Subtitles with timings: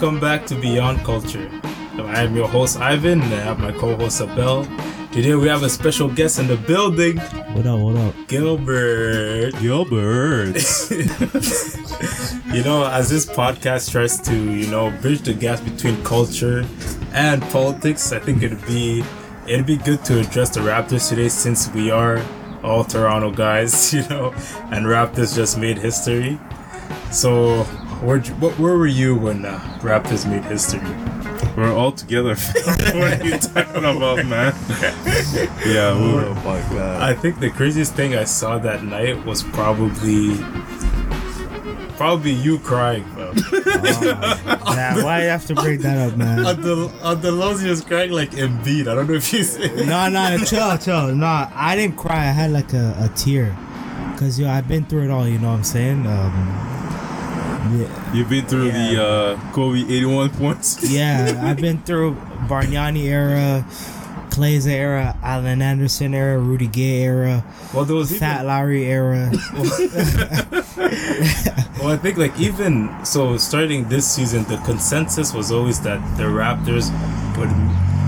[0.00, 1.46] Welcome back to Beyond Culture.
[1.98, 4.66] I am your host Ivan, and I have my co-host Abel.
[5.12, 7.78] Today we have a special guest in the building, What up?
[7.78, 8.14] What up?
[8.26, 9.52] Gilbert.
[9.60, 10.56] Gilbert.
[12.54, 16.64] You know, as this podcast tries to, you know, bridge the gap between culture
[17.12, 19.04] and politics, I think it'd be
[19.46, 22.24] it'd be good to address the Raptors today since we are
[22.64, 24.32] all Toronto guys, you know,
[24.72, 26.40] and Raptors just made history.
[27.12, 27.66] So,
[28.00, 30.80] where what, where were you when uh, Raptors made history?
[31.56, 32.34] We're all together.
[32.64, 34.54] what are you talking about, man?
[35.66, 36.34] yeah, we were.
[36.36, 37.02] my god.
[37.02, 40.36] I think the craziest thing I saw that night was probably
[41.96, 43.32] probably you crying, bro.
[44.70, 46.46] Nah, why you have to bring that up, man?
[46.46, 48.88] on the on the lows, he was crying like Embiid.
[48.88, 49.68] I don't know if you see.
[49.84, 51.14] No, no, chill, chill.
[51.14, 52.20] No, I didn't cry.
[52.28, 53.56] I had like a, a tear.
[54.16, 55.26] Cause yo, I've been through it all.
[55.26, 56.06] You know what I'm saying?
[56.06, 56.69] Um,
[57.68, 60.90] yeah, You've been through the uh, Kobe 81 points.
[60.90, 62.14] yeah, I've been through
[62.48, 63.64] Bargnani era,
[64.30, 67.44] Clay's era, Allen Anderson era, Rudy Gay era,
[67.74, 69.30] Well, there was Fat even, Lowry era.
[71.78, 76.24] well, I think like even so, starting this season, the consensus was always that the
[76.24, 76.90] Raptors
[77.36, 77.50] would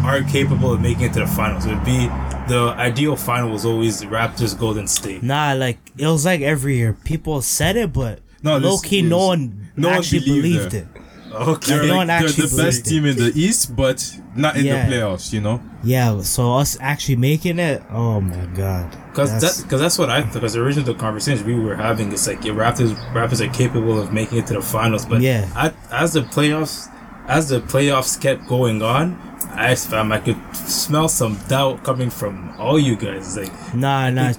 [0.05, 1.65] are capable of making it to the finals.
[1.65, 2.09] It would be
[2.49, 5.23] the ideal final was always Raptors Golden State.
[5.23, 6.93] Nah, like it was like every year.
[7.05, 10.87] People said it, but No, low key, no one no one actually believed believed it.
[10.97, 11.03] it.
[11.33, 11.67] Okay.
[11.79, 12.91] They're, no like, one they're actually the best it.
[12.91, 14.87] team in the East, but not in Yeah.
[14.89, 15.63] the playoffs, you know?
[15.83, 18.91] Yeah, so us actually making it, oh my god.
[19.11, 22.27] Because That's- that, cause that's what I because originally the conversation we were having is
[22.29, 25.49] like yeah, Raptors Raptors are capable of making it to the finals, but Yeah.
[25.57, 26.89] I, as the playoffs
[27.29, 29.17] as the playoffs kept going on,
[29.55, 33.37] I fam I could smell some doubt coming from all you guys.
[33.39, 34.33] Like Nah, nah.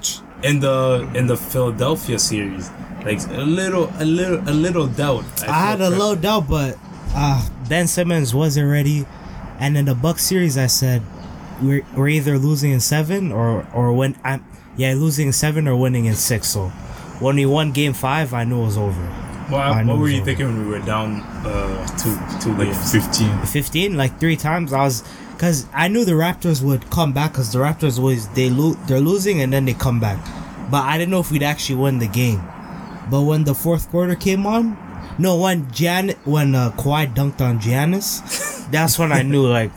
[0.43, 2.69] in the in the Philadelphia series,
[3.05, 5.25] like a little a little a little doubt.
[5.47, 6.77] I had a felt low doubt, but
[7.15, 9.05] uh, Ben Simmons wasn't ready.
[9.59, 11.01] And in the Buck series, I said
[11.61, 14.43] we're, we're either losing in seven or or when I'm
[14.75, 16.47] yeah losing in seven or winning in six.
[16.49, 16.69] So
[17.19, 19.01] when we won Game Five, I knew it was over.
[19.51, 20.25] Well, I know what were you over.
[20.25, 22.91] thinking when we were down uh, two two Like games?
[22.91, 23.45] 15.
[23.45, 24.73] Fifteen, like three times.
[24.73, 28.49] I was because I knew the Raptors would come back because the Raptors always they
[28.49, 30.17] lo- they're losing and then they come back.
[30.71, 32.41] But I didn't know if we'd actually win the game.
[33.09, 34.77] But when the fourth quarter came on,
[35.19, 38.21] no, when Jan when uh, Kawhi dunked on Giannis,
[38.71, 39.71] that's when I knew like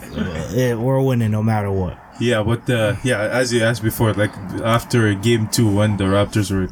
[0.55, 1.99] eh, we're winning no matter what.
[2.19, 4.33] Yeah, but uh, yeah, as you asked before, like
[4.65, 6.69] after game two, when the Raptors were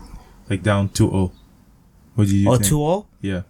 [0.48, 1.32] like down 2 0,
[2.14, 2.72] what did you Oh, think?
[2.72, 3.06] 2-0?
[3.20, 3.42] Yeah.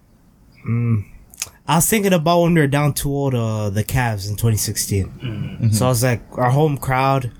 [1.67, 5.05] I was thinking about when we were down 2-0 to the Cavs in 2016.
[5.07, 5.69] Mm-hmm.
[5.69, 7.31] So I was like, our home crowd,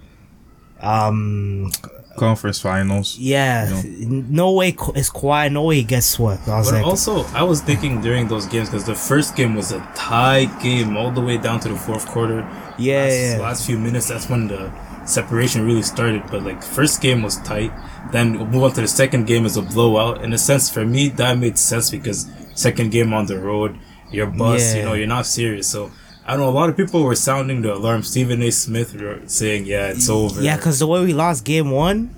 [0.80, 1.72] um,
[2.18, 3.18] Conference finals.
[3.20, 6.48] yeah, no way Ka- is Kawhi, no way he gets swept.
[6.48, 9.56] I was But like, also, I was thinking during those games because the first game
[9.56, 12.40] was a tight game all the way down to the fourth quarter.
[12.78, 13.38] Yeah, last, yeah.
[13.42, 14.72] last few minutes, that's when the
[15.06, 16.24] separation really started.
[16.32, 17.72] But like, first game was tight.
[18.12, 20.24] Then we'll move on to the second game as a blowout.
[20.24, 23.78] In a sense, for me, that made sense because second game on the road,
[24.12, 24.76] you're bust.
[24.76, 25.68] You know, you're not serious.
[25.68, 25.92] So.
[26.28, 26.50] I know.
[26.50, 28.02] A lot of people were sounding the alarm.
[28.04, 28.52] Stephen A.
[28.52, 32.10] Smith were saying, "Yeah, it's over." Yeah, because the way we lost game one,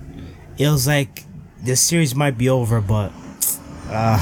[0.58, 1.26] it was like
[1.64, 3.12] the series might be over, but
[3.90, 4.18] uh,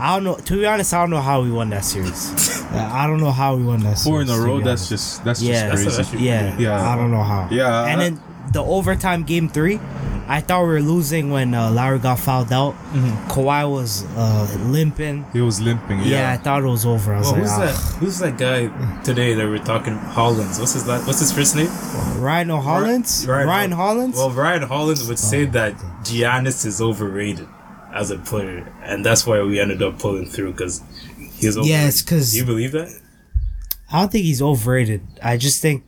[0.00, 0.34] I don't know.
[0.36, 2.50] To be honest, I don't know how we won that series.
[2.72, 4.04] Uh, I don't know how we won that series.
[4.04, 6.00] Four in a to row, that's just that's yeah, just crazy.
[6.02, 6.90] actually- yeah, Yeah.
[6.90, 7.46] I don't know how.
[7.50, 8.20] Yeah, and I- then
[8.52, 9.80] the overtime game three,
[10.28, 12.74] I thought we were losing when uh, Lowry got fouled out.
[12.92, 13.28] Mm-hmm.
[13.30, 15.26] Kawhi was uh, limping.
[15.32, 15.98] He was limping.
[16.00, 16.06] Yeah.
[16.06, 16.32] Yeah.
[16.32, 17.12] I thought it was over.
[17.14, 17.58] I was Well, like, who's ah.
[17.66, 17.98] that?
[17.98, 19.94] Who's that guy today that we're talking?
[19.96, 20.58] Hollins.
[20.60, 21.68] What's his last, What's his first name?
[22.22, 23.26] Ryan Hollins.
[23.26, 24.16] Ryan, Hollins.
[24.16, 25.74] Well, Ryan Hollins would Oh, say that
[26.04, 27.48] Giannis is overrated
[27.92, 30.82] as a player, and that's why we ended up pulling through because
[31.36, 31.56] he's.
[31.58, 31.70] Overrated.
[31.70, 32.88] Yeah, it's 'cause- Do you believe that?
[33.92, 35.02] I don't think he's overrated.
[35.22, 35.84] I just think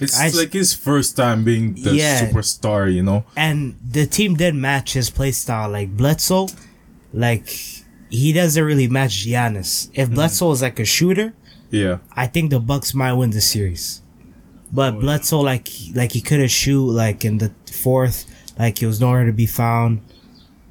[0.00, 2.26] It's I- like his first time being the Yeah.
[2.28, 3.24] superstar, you know?
[3.36, 5.70] and the team did match his play style.
[5.70, 6.48] Like Bledsoe,
[7.12, 7.48] like
[8.08, 9.88] he doesn't really match Giannis.
[9.88, 10.00] Mm-hmm.
[10.00, 11.32] If Bledsoe is like a shooter,
[11.70, 11.98] Yeah.
[12.16, 14.02] I think the Bucks might win the series.
[14.72, 18.24] But Oh, Bledsoe, like like he couldn't shoot like in the fourth,
[18.58, 20.00] like he was nowhere to be found,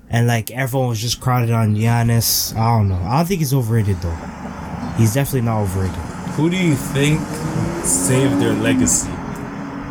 [0.09, 2.55] and like everyone was just crowded on Giannis.
[2.55, 2.95] I don't know.
[3.03, 4.17] I don't think he's overrated though.
[4.97, 5.95] He's definitely not overrated.
[6.35, 7.19] Who do you think
[7.83, 9.09] saved their legacy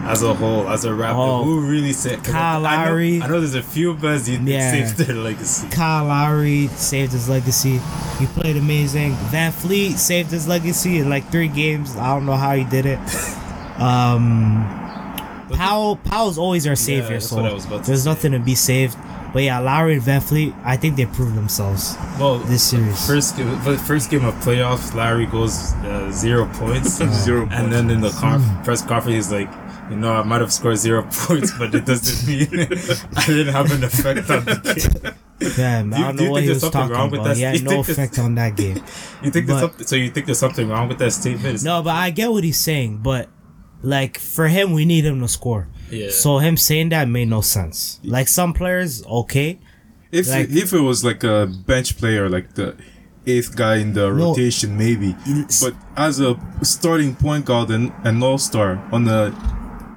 [0.08, 1.18] as a whole, as a rapper?
[1.18, 2.24] Oh, Who really saved?
[2.24, 3.22] 'cause Kyle I know, Lowry.
[3.22, 4.70] I know there's a few buzz you think Yeah.
[4.70, 5.68] saved their legacy.
[5.70, 7.80] Kyle Lowry saved his legacy.
[8.18, 9.14] He played amazing.
[9.30, 11.96] VanVleet saved his legacy in like three games.
[11.96, 12.98] I don't know how he did it.
[13.78, 14.64] Um,
[15.52, 18.10] Powell, Powell's always our savior, that's so what I was about to there's say.
[18.10, 18.96] nothing to be saved.
[19.32, 23.06] But yeah, Lowry and VanVleet, I think they proved themselves Well, this series.
[23.06, 27.70] first game, the first game of playoffs, Lowry goes uh, zero points, Zero and points.
[27.70, 29.48] then in the conf- press conference, he's like,
[29.90, 32.48] you know, I might have scored zero points, but it doesn't mean
[33.16, 35.52] I didn't have an effect on the game.
[35.56, 37.10] Damn, Do I you- don't do know what think he there's was something talking wrong
[37.10, 37.28] with about.
[37.28, 37.36] that?
[37.36, 38.76] He had no effect on that game.
[39.22, 41.62] You think there's But- something, so you think there's something wrong with that statement?
[41.62, 42.98] No, but I get what he's saying.
[42.98, 43.28] But
[43.82, 45.68] like for him, we need him to score.
[45.90, 46.10] Yeah.
[46.10, 48.00] So him saying that made no sense.
[48.02, 49.58] Like some players, okay.
[50.10, 52.76] If Like- if it was like a bench player, like the
[53.26, 54.30] eighth guy in the No.
[54.30, 55.14] rotation, maybe.
[55.62, 59.32] But as a starting point guard and an all star on a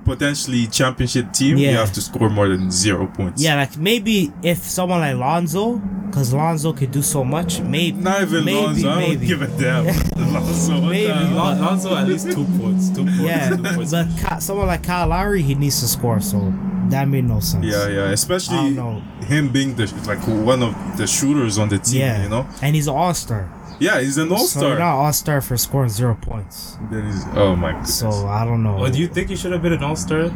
[0.06, 3.42] potentially championship team, you have to score more than zero points.
[3.42, 5.78] Yeah, like maybe if someone like Lonzo,
[6.08, 8.90] because Lonzo could do so much, maybe Not even maybe, Lonzo.
[8.90, 9.28] I don't maybe.
[9.28, 9.86] give a damn.
[10.34, 11.36] Lonzo, Maybe, the hell?
[11.38, 13.92] Lon- Lonzo at least two points, two points, Yeah, two points.
[13.92, 16.54] but Ka- someone like Kyle Lowry, he needs to score, so
[16.90, 17.66] that made no sense.
[17.66, 18.10] Yeah, yeah.
[18.12, 19.26] Especially don't know.
[19.26, 22.02] him being the like one of the shooters on the team.
[22.02, 22.48] Yeah, You know.
[22.62, 23.50] and he's an all star.
[23.82, 24.70] Yeah, he's an all star.
[24.70, 26.78] you're not all star for scoring zero points.
[26.92, 27.98] That is, oh my goodness.
[27.98, 28.76] So I don't know.
[28.78, 30.30] Well, do you think he should have been an All Star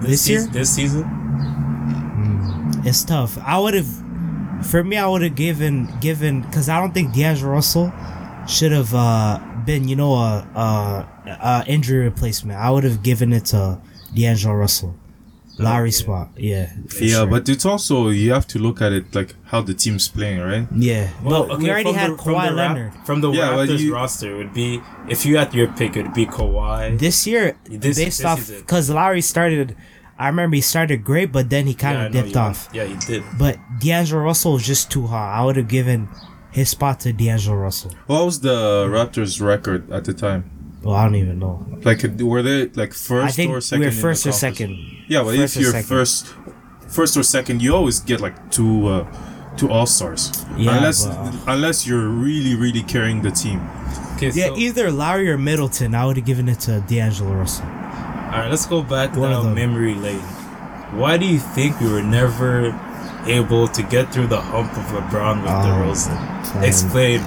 [0.00, 0.46] This year?
[0.46, 1.04] This season?
[2.84, 3.36] It's tough.
[3.38, 7.52] I would have, for me, I would have given given because I don't think D'Angelo
[7.52, 7.92] Russell
[8.48, 12.58] should have uh, been, you know, a, a, a injury replacement.
[12.58, 13.78] I would have given it to
[14.14, 14.94] D'Angelo Russell,
[15.58, 15.90] Lowry Okay.
[15.92, 16.28] spot.
[16.36, 16.70] Yeah,
[17.00, 17.26] yeah, sure.
[17.26, 20.66] but it's also you have to look at it like how the team's playing, right?
[20.76, 22.92] yeah, Well, but we already had the- from Kawhi the Rap- Leonard.
[23.04, 24.36] from the Yeah, but Raptors you- roster.
[24.36, 26.98] Would be if you had your pick, it would be Kawhi.
[26.98, 29.74] This year, This- based this off because Lowry started,
[30.18, 32.68] I remember he started great, but then he kind of know dipped you- off.
[32.72, 33.22] Yeah, he did.
[33.38, 35.38] But D'Angelo Russell was just too hot.
[35.38, 36.08] I would have given
[36.50, 37.92] his spot to D'Angelo Russell.
[38.06, 40.50] What was the Raptors' record at the time?
[40.86, 41.66] Well, I don't even know.
[41.84, 43.80] Like, were they like first I think or second?
[43.80, 44.58] we were in first or conference?
[44.58, 44.70] second.
[45.08, 45.88] Yeah, but First if you're second.
[45.88, 46.34] first,
[46.88, 50.30] first or second, you always get like two, uh, two all stars.
[50.56, 53.60] Yeah, unless but, uh, unless you're really really carrying the team.
[54.16, 55.94] Okay, Yeah, so, either Lowry or Middleton.
[55.94, 57.66] I would have given it to D'Angelo Russell.
[57.66, 60.20] all right, let's go back One of down memory lane.
[61.00, 62.72] Why do you think we were never
[63.28, 66.46] able to get through the hump of LeBron with Oh, DeRozan?
[66.52, 66.64] fam.
[66.64, 67.20] Explain.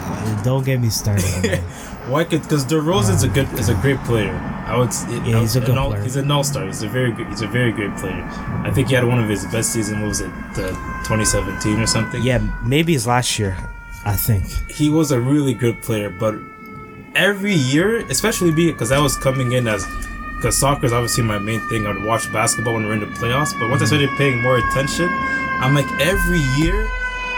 [0.44, 1.60] Don't get me started.
[2.10, 4.34] Why could because DeRozan's a good is a great player.
[4.66, 6.02] I would s- Yeah, he's a good all- player.
[6.02, 6.66] He's an all star.
[6.66, 7.28] He's a very good.
[7.28, 8.24] He's a very great player.
[8.64, 10.02] I think he had one of his best seasons.
[10.04, 10.70] was at uh,
[11.06, 12.22] 2017 or something.
[12.24, 13.56] yeah, maybe it's last year.
[14.06, 14.46] I think.
[14.72, 16.36] he was a really good player, but
[17.16, 19.86] every year, especially me, because I was coming in as
[20.40, 21.86] because soccer is obviously my main thing.
[21.86, 25.10] I'd watch basketball when we're in the playoffs, but once I started paying more attention,
[25.12, 26.88] I'm like every year.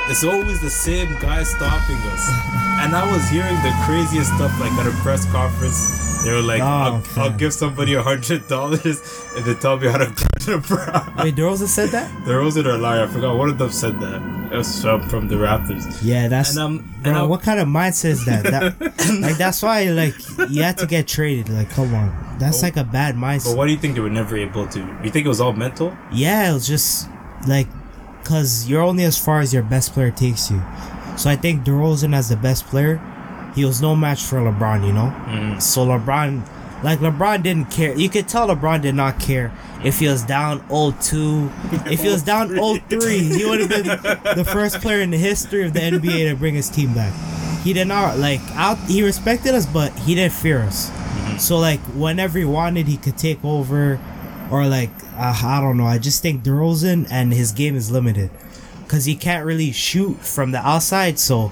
[0.09, 2.27] It's always the same guy stopping us,
[2.81, 4.51] and I was hearing the craziest stuff.
[4.59, 8.47] Like at a press conference, they were like, Oh, "I'll, I'll give somebody a hundred
[8.47, 12.11] dollars if they tell me how to guard LeBron." Wait, DeRozan said that?
[12.25, 13.37] DeRozan or Lowry, I forgot.
[13.37, 14.51] One of them said that.
[14.51, 15.99] It was from, from the Raptors.
[16.03, 16.51] Yeah, that's.
[16.57, 18.43] And, um, bro, and I- what kind of mindset is that?
[18.43, 20.15] that like that's why like
[20.49, 21.47] you had to get traded.
[21.47, 22.09] Like, come on,
[22.41, 22.65] that's Oh.
[22.67, 23.45] like a bad mindset.
[23.51, 24.79] But why do you think they were never able to?
[25.03, 25.95] You think it was all mental?
[26.11, 27.07] Yeah, it was just
[27.47, 27.67] like,
[28.23, 30.61] cause you're only as far as your best player takes you.
[31.17, 32.99] So I think DeRozan as the best player,
[33.55, 34.85] he was no match for LeBron.
[34.85, 35.13] You know.
[35.27, 35.61] Mm.
[35.61, 36.41] So LeBron,
[36.83, 37.95] like LeBron didn't care.
[37.97, 39.51] You could tell LeBron did not care
[39.83, 41.91] if he was down 0-2.
[41.91, 43.87] If he was down 0-3, he would have been
[44.37, 47.13] the first player in the history of the NBA to bring his team back.
[47.63, 48.77] He did not like out.
[48.87, 50.89] He respected us, but he didn't fear us.
[51.41, 53.99] So like whenever he wanted, he could take over,
[54.51, 55.85] or like uh, I don't know.
[55.87, 58.29] I just think DeRozan and his game is limited
[58.83, 61.17] because he can't really shoot from the outside.
[61.19, 61.51] So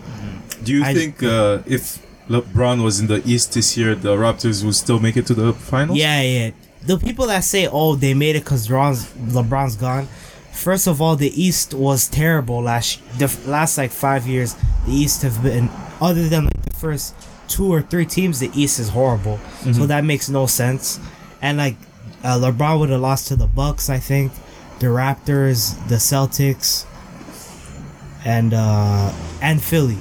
[0.64, 4.64] Do you I- think uh, if LeBron was in the East this year, the Raptors
[4.64, 5.98] would still make it to the finals?
[5.98, 6.52] Yeah, yeah.
[6.86, 10.08] The people that say, "Oh, they made it because LeBron's, LeBron's gone."
[10.54, 14.56] First of all, the East was terrible last the last like five years.
[14.86, 15.70] The East have been
[16.00, 17.16] other than like the first
[17.50, 18.40] two or three teams.
[18.40, 19.40] The East is horrible,
[19.74, 21.00] so that makes no sense.
[21.42, 21.76] And like
[22.24, 24.32] uh, LeBron would have lost to the Bucks, I think,
[24.80, 26.86] the Raptors, the Celtics,
[28.26, 29.98] and uh and Philly.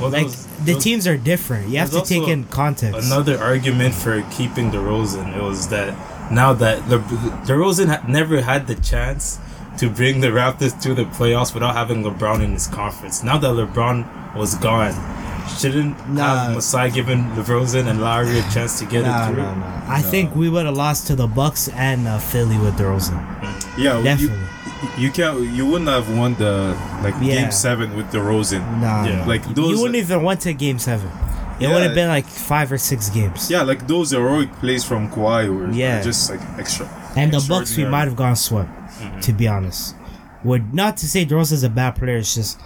[0.00, 1.68] Well, Like those- the those- teams are different.
[1.70, 3.06] You have to take in context.
[3.06, 5.92] Another argument for keeping DeRozan it was that
[6.30, 6.98] now that Le-
[7.46, 9.38] DeRozan had never had the chance
[9.78, 13.22] to bring the Raptors to the playoffs without having LeBron in his conference.
[13.24, 14.92] Now that LeBron was gone,
[15.58, 16.44] shouldn't Nah.
[16.46, 19.42] have Masai given DeRozan and Lowry a chance to get Nah, it through?
[19.42, 19.82] nah, nah.
[19.88, 23.20] I think we would have lost to the Bucks and uh, Philly with DeRozan.
[23.78, 24.38] Yeah, you, Definitely.
[24.98, 25.40] you can't.
[25.40, 27.34] You wouldn't have won the like Yeah.
[27.42, 28.80] game seven with DeRozan.
[28.80, 29.24] Nah, Yeah.
[29.26, 29.70] Like those.
[29.70, 31.08] you wouldn't even went to Game Seven.
[31.60, 31.74] It Yeah.
[31.74, 33.50] would have been like five or six games.
[33.50, 36.00] yeah, like those heroic plays from Kawhi were Yeah.
[36.02, 36.88] just like extra.
[37.16, 38.70] and the Bucks we might have gone swept.
[38.70, 39.20] Mm-hmm.
[39.20, 39.94] To be honest,
[40.44, 42.16] would not to say DeRozan's a bad player.
[42.16, 42.58] It's just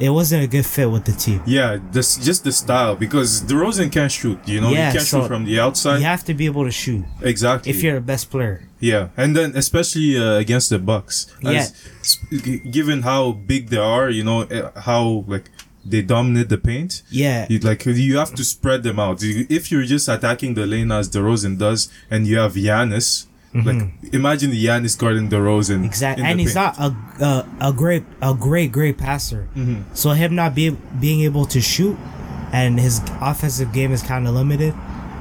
[0.00, 1.40] it wasn't a good fit with the team.
[1.46, 4.38] Yeah, this just the style because DeRozan can't shoot.
[4.46, 5.98] You know, Yeah, he can't so shoot from the outside.
[5.98, 7.70] You have to be able to shoot exactly.
[7.70, 8.68] if you're the best player.
[8.80, 11.26] yeah, and then especially uh, against the Bucks.
[11.42, 11.50] Yeah.
[12.00, 15.50] As- g- given how big they are, you know uh, how like
[15.86, 17.02] they dominate the paint.
[17.10, 19.18] Yeah, You, like you have to spread them out.
[19.22, 24.50] If you're just attacking the lane as DeRozan does, and you have Giannis, like imagine
[24.50, 25.76] Giannis guarding DeRozan.
[25.76, 25.84] Mm-hmm.
[25.84, 26.22] exactly.
[26.22, 26.78] in the And he's paint.
[26.78, 29.48] not a, a a great a great great passer.
[29.54, 29.94] Mm-hmm.
[29.94, 30.70] So him not be,
[31.00, 31.96] being able to shoot
[32.52, 34.74] and his offensive game is kind of limited.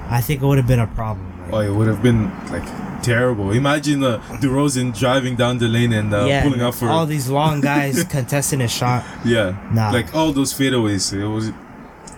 [0.10, 1.30] I think it would have been a problem.
[1.52, 2.64] Oh, it would have been like
[3.04, 3.52] terrible.
[3.52, 7.30] Imagine uh, DeRozan driving down the lane and uh, yeah, pulling up for all these
[7.30, 9.04] long guys contesting a shot.
[9.26, 9.92] yeah, Nah.
[9.92, 11.14] like all those fadeaways.
[11.14, 11.52] It was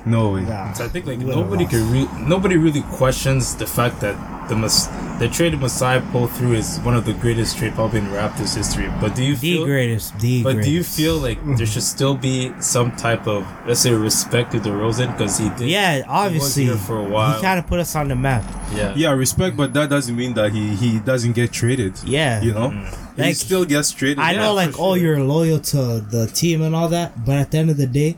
[0.06, 0.42] no way.
[0.42, 0.74] Nah.
[0.74, 1.76] So I think like Would've nobody lost.
[1.76, 4.16] could re- nobody really questions the fact that
[4.50, 8.00] the Mas- the trade of Masai pull through is one of the greatest trade probably
[8.00, 8.92] in Raptors history.
[9.02, 10.68] But do you The feel greatest, the but greatest.
[10.70, 14.60] do you feel like there should still be some type of let's say respect to
[14.60, 16.66] DeRozan because he did Yeah, obviously.
[16.66, 18.44] he was here for a while He kind of put us on the map.
[18.76, 21.94] yeah Yeah, respect, but that doesn't mean that he he doesn't get traded.
[22.06, 22.42] Yeah.
[22.44, 23.16] you know, mm.
[23.16, 24.20] he Like, still gets traded.
[24.20, 24.98] I know, for like, oh, sure.
[25.02, 28.18] you're loyal to the team and all that, but at the end of the day,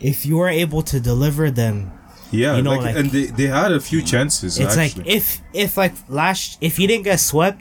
[0.00, 1.92] if you are able to deliver, them
[2.30, 4.58] yeah, you know, like, like- and they, they had a few chances.
[4.58, 5.04] it's actually.
[5.04, 7.60] like if if like last if he didn't get swept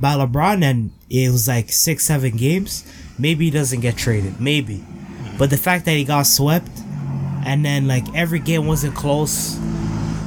[0.00, 2.84] by LeBron and it was like six seven games,
[3.18, 4.84] maybe he doesn't get traded, maybe.
[5.38, 6.70] But the fact that he got swept,
[7.44, 9.56] and then like every game wasn't close,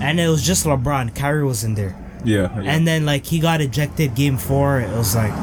[0.01, 1.95] and it was just LeBron, Kyrie was in there,
[2.25, 2.71] yeah, yeah.
[2.71, 4.81] and then like he got ejected game four.
[4.81, 5.33] It was like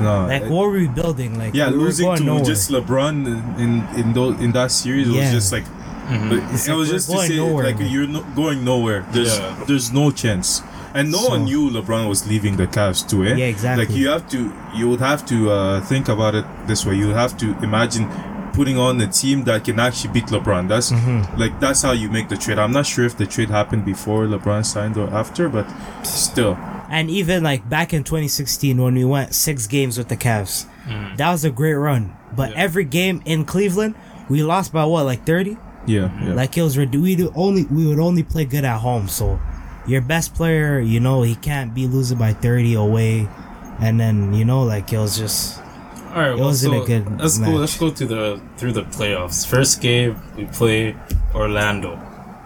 [0.00, 1.38] no, like it- what were we building?
[1.38, 2.44] Like yeah, we losing going to nowhere.
[2.44, 5.20] just LeBron in in in, those, in that series Yeah.
[5.22, 5.64] was just like.
[6.10, 7.90] It's It like was just to say nowhere, like man.
[7.92, 9.04] you're no, going nowhere.
[9.12, 9.54] There's Yeah.
[9.66, 10.62] there's no chance,
[10.94, 13.24] and no So- one knew LeBron was leaving the Cavs too.
[13.26, 13.34] Eh?
[13.34, 13.84] Yeah, exactly.
[13.84, 16.94] Like you have to, you would have to uh, think about it this way.
[16.96, 18.08] You have to imagine
[18.54, 20.66] putting on a team that can actually beat LeBron.
[20.68, 21.38] That's Mm-hmm.
[21.42, 22.58] like that's how you make the trade.
[22.58, 25.66] I'm not sure if the trade happened before LeBron signed or after, but
[26.04, 26.56] still,
[26.90, 31.16] And even like back in 2016 when we went six games with the Cavs, mm.
[31.16, 32.16] that was a great run.
[32.34, 32.56] But Yeah.
[32.58, 33.94] every game in Cleveland,
[34.28, 35.56] we lost by what, like 30?
[35.86, 36.28] yeah, mm-hmm.
[36.28, 36.34] yeah.
[36.34, 39.08] Like it was redu- we only we would only play good at home.
[39.08, 39.40] So
[39.86, 43.28] your best player, you know, he can't be losing by 30 away.
[43.80, 45.60] And then you know, like it was just
[46.08, 48.82] all right well, wasn't so a good let's go let's go to the through the
[48.82, 50.96] playoffs first game we play
[51.34, 51.96] Orlando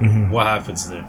[0.00, 0.30] mm-hmm.
[0.30, 1.08] what happens there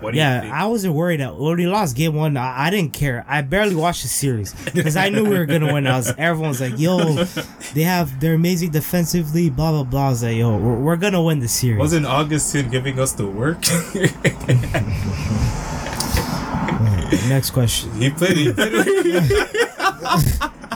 [0.00, 0.50] what yeah.
[0.52, 2.36] I wasn't worried that when we lost game one.
[2.36, 3.24] I, I didn't care.
[3.26, 5.86] I barely watched the series because I knew we were gonna win.
[5.86, 7.24] I was everyone's like, "Yo,
[7.74, 10.06] they have they're amazing defensively." Blah blah blah.
[10.06, 13.26] I was like, "Yo, we're, we're gonna win the series." wasn't Augustin giving us the
[13.26, 13.58] work
[17.28, 17.90] Next question.
[17.92, 18.36] He played.
[18.36, 18.72] He played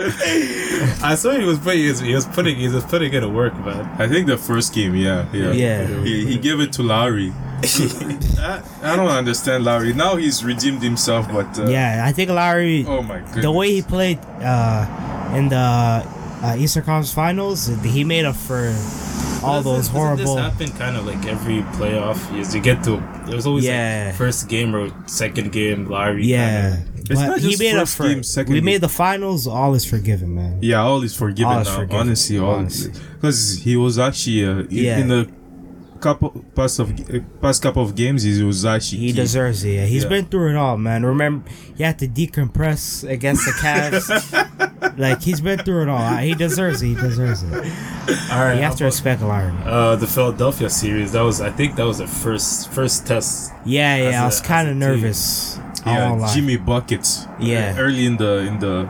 [1.02, 1.80] I saw he was putting.
[1.82, 2.56] He was, he was putting.
[2.56, 3.84] He was putting it to work, man.
[3.98, 5.86] I think the first game, yeah, yeah, Yeah.
[6.02, 7.32] He, he gave it to Lowry.
[7.62, 9.92] I, I don't understand Lowry.
[9.92, 13.42] Now he's redeemed himself, but uh, Yeah, I think Lowry, Oh my goodness.
[13.44, 18.68] the way he played uh, in the uh, Eastern Conference Finals, he made up for
[19.44, 20.36] all Doesn't- those doesn't horrible.
[20.36, 22.18] This happen kind of like every playoff.
[22.38, 24.06] Is you get to there's always Yeah.
[24.08, 25.86] like first game or second game.
[25.88, 26.24] Lowry.
[26.26, 28.08] Yeah, It's but he made up first for.
[28.08, 28.64] game, second we game.
[28.66, 29.46] made the finals.
[29.46, 30.58] All is forgiven, man.
[30.62, 31.76] Yeah, all is forgiven All is now.
[31.76, 32.92] forgiven, Honestly, all honestly.
[33.14, 34.98] because he was actually uh, in- Yeah.
[34.98, 35.28] in the
[36.00, 38.22] couple past of uh, past couple of games.
[38.22, 39.12] He was actually He key.
[39.12, 39.72] deserves it.
[39.74, 40.08] Yeah, he's Yeah.
[40.08, 41.04] been through it all, man.
[41.04, 41.44] Remember,
[41.76, 44.08] he had to decompress against the Cavs.
[44.98, 46.16] like he's been through it all.
[46.16, 46.86] He deserves it.
[46.88, 47.52] He deserves it.
[48.32, 48.54] All right.
[48.56, 49.52] You have to respect Lowry.
[49.64, 51.12] Uh, the Philadelphia series.
[51.12, 51.42] That was.
[51.42, 53.52] I think that was the first first test.
[53.66, 54.20] Yeah, yeah.
[54.20, 55.58] I a- was kind of nervous.
[55.58, 56.34] I Yeah, won't lie.
[56.34, 57.26] Jimmy buckets.
[57.38, 57.76] Yeah.
[57.78, 58.88] early in the in the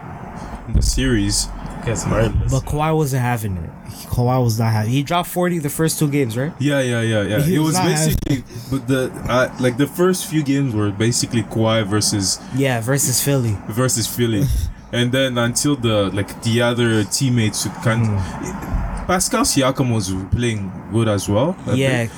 [0.69, 1.49] in the series.
[1.83, 2.51] against Marvelous.
[2.53, 3.71] But Kawhi wasn't having it.
[4.11, 4.93] Kawhi was not having.
[4.93, 6.53] He dropped forty the first two games, right?
[6.59, 7.41] Yeah, yeah, yeah, yeah.
[7.43, 10.91] He it was was not basically, but the uh, like the first few games were
[10.91, 13.57] basically Kawhi versus Yeah, versus Philly.
[13.69, 14.45] versus Philly,
[14.93, 18.07] and then until the like the other teammates would kind.
[18.07, 19.07] Hmm.
[19.07, 21.57] Pascal Siakam was playing good as well.
[21.67, 22.13] I Yeah, think.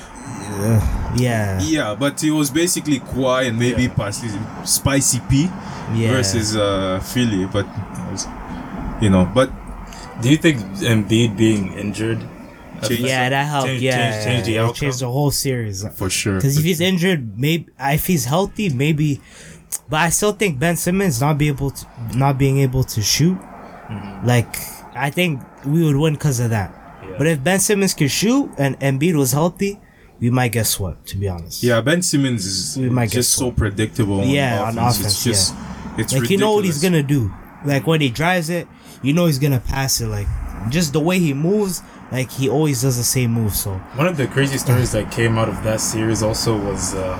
[0.53, 3.93] Uh, yeah, Yeah, but it was basically Kawhi and maybe Yeah.
[3.95, 4.29] Pascal
[4.65, 5.49] Spicy P
[5.95, 6.11] yeah.
[6.11, 7.65] versus uh, Philly, but
[8.11, 8.27] was-
[9.01, 9.49] you know, but
[10.21, 12.19] Do you think Embiid being injured?
[12.87, 13.67] Change- yeah, that helped.
[13.67, 14.75] Change- yeah, change- change the it outcome?
[14.75, 15.83] changed the whole series.
[15.95, 16.35] for sure.
[16.35, 19.19] Because if he's injured, maybe if he's healthy, maybe.
[19.89, 21.83] But I still think Ben Simmons not be able to
[22.13, 23.37] not being able to shoot.
[23.89, 24.27] Mm-hmm.
[24.27, 24.53] Like
[24.95, 26.69] I think we would win because of that.
[27.01, 27.15] Yeah.
[27.17, 29.79] But if Ben Simmons could shoot and Embiid was healthy,
[30.23, 31.05] we might get swept.
[31.09, 31.61] To be honest.
[31.63, 34.23] yeah, Ben Simmons is We might get just so predictable.
[34.23, 34.99] Yeah, on on offense.
[34.99, 35.55] offense, It's just,
[35.97, 37.29] it's Like you know what he's gonna do.
[37.65, 38.65] Like when he drives it,
[39.01, 40.07] you know he's gonna pass it.
[40.07, 40.27] Like
[40.69, 43.53] just the way he moves, like he always does the same move.
[43.53, 47.19] So One of the crazy stories that came out of that series also was um,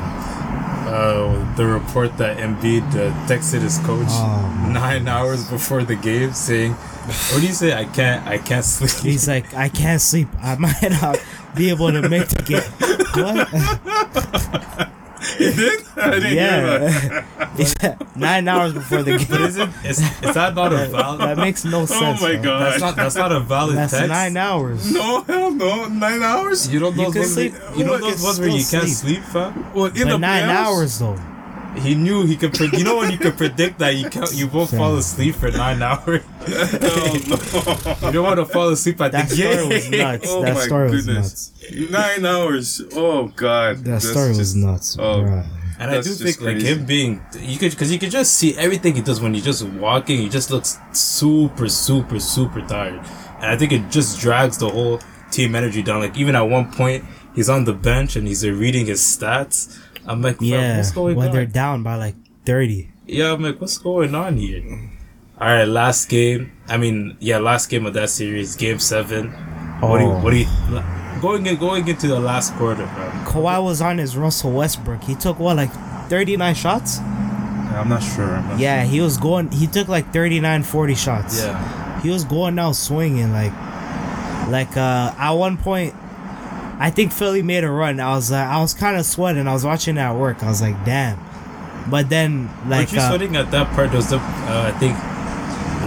[0.87, 6.33] uh, the report that Embiid uh, texted his coach Oh, nine hours before the game
[6.33, 7.73] saying, "What do you say?
[7.73, 10.27] I can't, I can't sleep." he's like, I can't sleep.
[10.41, 11.17] I might not
[11.55, 12.63] be able to make the game.
[13.13, 14.89] What?
[15.38, 15.84] He did?
[15.98, 17.25] I didn't hear that.
[17.84, 17.98] Yeah.
[18.15, 19.42] Nine hours before the But game.
[19.48, 19.70] is it?
[19.86, 21.20] Is, is that not a That, valid?
[21.22, 22.20] that makes no sense.
[22.22, 22.44] Oh my bro.
[22.44, 22.62] god.
[22.72, 22.96] That's not.
[22.96, 24.10] That's not a valid That's text.
[24.10, 24.92] nine hours.
[24.94, 25.88] No, hell no.
[25.88, 26.68] Nine hours?
[26.72, 27.34] You don't know those can ones.
[27.34, 29.22] sleep- where- you know you those can ones where you can't sleep.
[29.22, 29.74] sleep, fam.
[29.74, 30.65] Well, in But the nine playoffs?
[30.65, 31.18] hours though.
[31.75, 32.53] He knew he could.
[32.53, 35.50] Pre- you know when you could predict that you can't, you won't fall asleep for
[35.51, 36.22] nine hours.
[36.46, 38.08] Hell no.
[38.08, 40.25] You don't want to fall asleep at That the story was nuts.
[40.30, 41.51] Oh that my story was goodness.
[41.72, 41.92] nuts.
[41.92, 42.82] Nine hours.
[42.94, 43.77] Oh god.
[43.77, 44.98] That That's story was nuts.
[45.00, 45.22] oh.
[45.24, 45.46] bruh.
[45.80, 48.56] And I do just think like him being you could because you could just see
[48.58, 50.20] everything he does when he's just walking.
[50.20, 53.00] He just looks super, super, super tired,
[53.38, 55.01] and I think it just drags the whole
[55.32, 56.00] team energy down.
[56.00, 57.03] Like even at one point,
[57.36, 59.77] he's on the bench and he's uh, reading his stats.
[60.07, 61.33] I'm like, fam, Yeah, what's going when on?
[61.33, 62.89] they're down by like thirty.
[63.07, 64.63] Yeah, I'm like, what's going on here?
[65.39, 66.51] All right, last game.
[66.67, 69.31] I mean, yeah, last game of that series, game seven.
[69.81, 70.19] What do you, Oh.
[70.24, 70.48] what do you,
[71.22, 73.10] going in, going into the last quarter, bro?
[73.25, 75.03] Kawhi was on his Russell Westbrook.
[75.03, 75.72] He took what like
[76.10, 77.00] thirty nine shots.
[77.00, 78.36] I'm not sure.
[78.36, 79.50] I'm not Yeah, he was going.
[79.51, 81.41] He took like 39, 40 shots.
[81.41, 83.51] Yeah, he was going out swinging like,
[84.50, 85.93] like uh at one point.
[86.80, 88.00] I think Philly made a run.
[88.00, 89.48] I was uh, I was kind of sweating.
[89.48, 90.44] I was watching it at work.
[90.44, 91.20] I was like, damn.
[91.89, 93.92] But then like But you uh, sweating at that part.
[93.92, 94.98] There's the, uh, I think,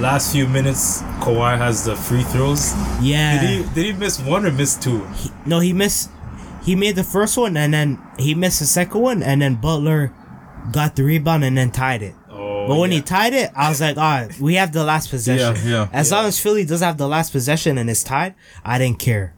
[0.01, 2.75] last few minutes, Kawhi has the free throws.
[3.01, 3.41] yeah.
[3.41, 5.05] Did he, did he miss one or miss two?
[5.17, 6.11] he- no, he missed.
[6.65, 10.13] He made the first one and then he missed the second one and then Butler
[10.73, 12.15] got the rebound and then tied it.
[12.29, 12.97] Oh, But when yeah.
[12.97, 15.55] he tied it, I was like, all right, we have the last possession.
[15.71, 15.89] Yeah, yeah.
[15.93, 19.33] As long as Philly does have the last possession and it's tied, I didn't care.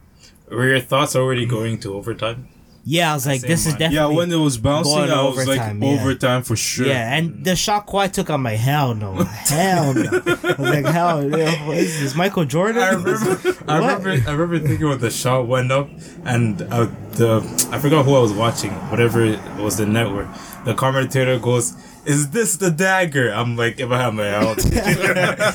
[0.50, 2.48] Were your thoughts already going to overtime?
[2.90, 3.96] Yeah, I was like, this is definitely.
[3.96, 6.00] Yeah, when it was bouncing, Going I was like overtime, yeah.
[6.00, 6.86] overtime for sure.
[6.86, 9.12] Yeah, and the shot Kawhi took, I'm like, hell no,
[9.52, 10.08] hell no.
[10.10, 11.46] I was like, hell, no.
[11.66, 12.80] what is this Michael Jordan?
[12.82, 13.98] I remember, I What?
[13.98, 15.90] remember, I remember thinking when the shot went up,
[16.24, 20.28] and uh, the I forgot who I was watching, whatever it was the network.
[20.64, 21.74] The commentator goes,
[22.06, 25.54] "Is this the dagger?" I'm like, if I have my out, I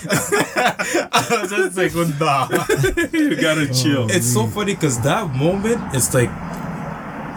[1.41, 2.47] was just like, well, nah.
[3.13, 4.07] you gotta chill.
[4.11, 6.29] It's so funny because that moment, it's like,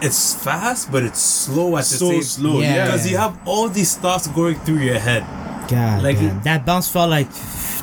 [0.01, 2.23] it's fast, but it's slow at the so same.
[2.23, 2.59] slow.
[2.59, 2.75] Yeah.
[2.75, 2.85] Yeah.
[2.85, 5.23] Because you have all these thoughts going through your head.
[5.69, 6.37] God, Like damn.
[6.37, 7.27] it- that bounce felt like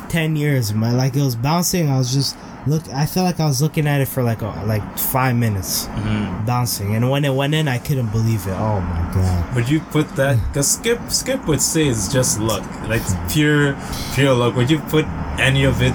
[0.09, 0.97] ten years, man.
[0.97, 1.89] Like it was bouncing.
[1.89, 2.81] I was just look.
[2.93, 6.45] I felt like I was looking at it for like a, like five minutes, Mm-hmm.
[6.45, 6.95] bouncing.
[6.95, 8.53] And when it went in, I couldn't believe it.
[8.57, 9.55] Oh my god.
[9.55, 10.37] Would you put that?
[10.47, 13.75] Because Skip Skip would say it's just luck, like pure
[14.15, 14.55] pure luck.
[14.55, 15.05] Would you put
[15.37, 15.93] any of it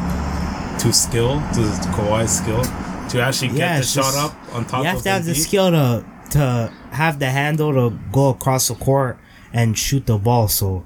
[0.80, 1.60] to skill, to
[1.92, 2.62] Kawhi's skill,
[3.10, 5.10] to actually get Yeah, the it's shot just- up on top You have of to
[5.10, 5.36] have the Embiid?
[5.36, 9.18] skill to to have the handle to go across the court
[9.52, 10.48] and shoot the ball.
[10.48, 10.84] So,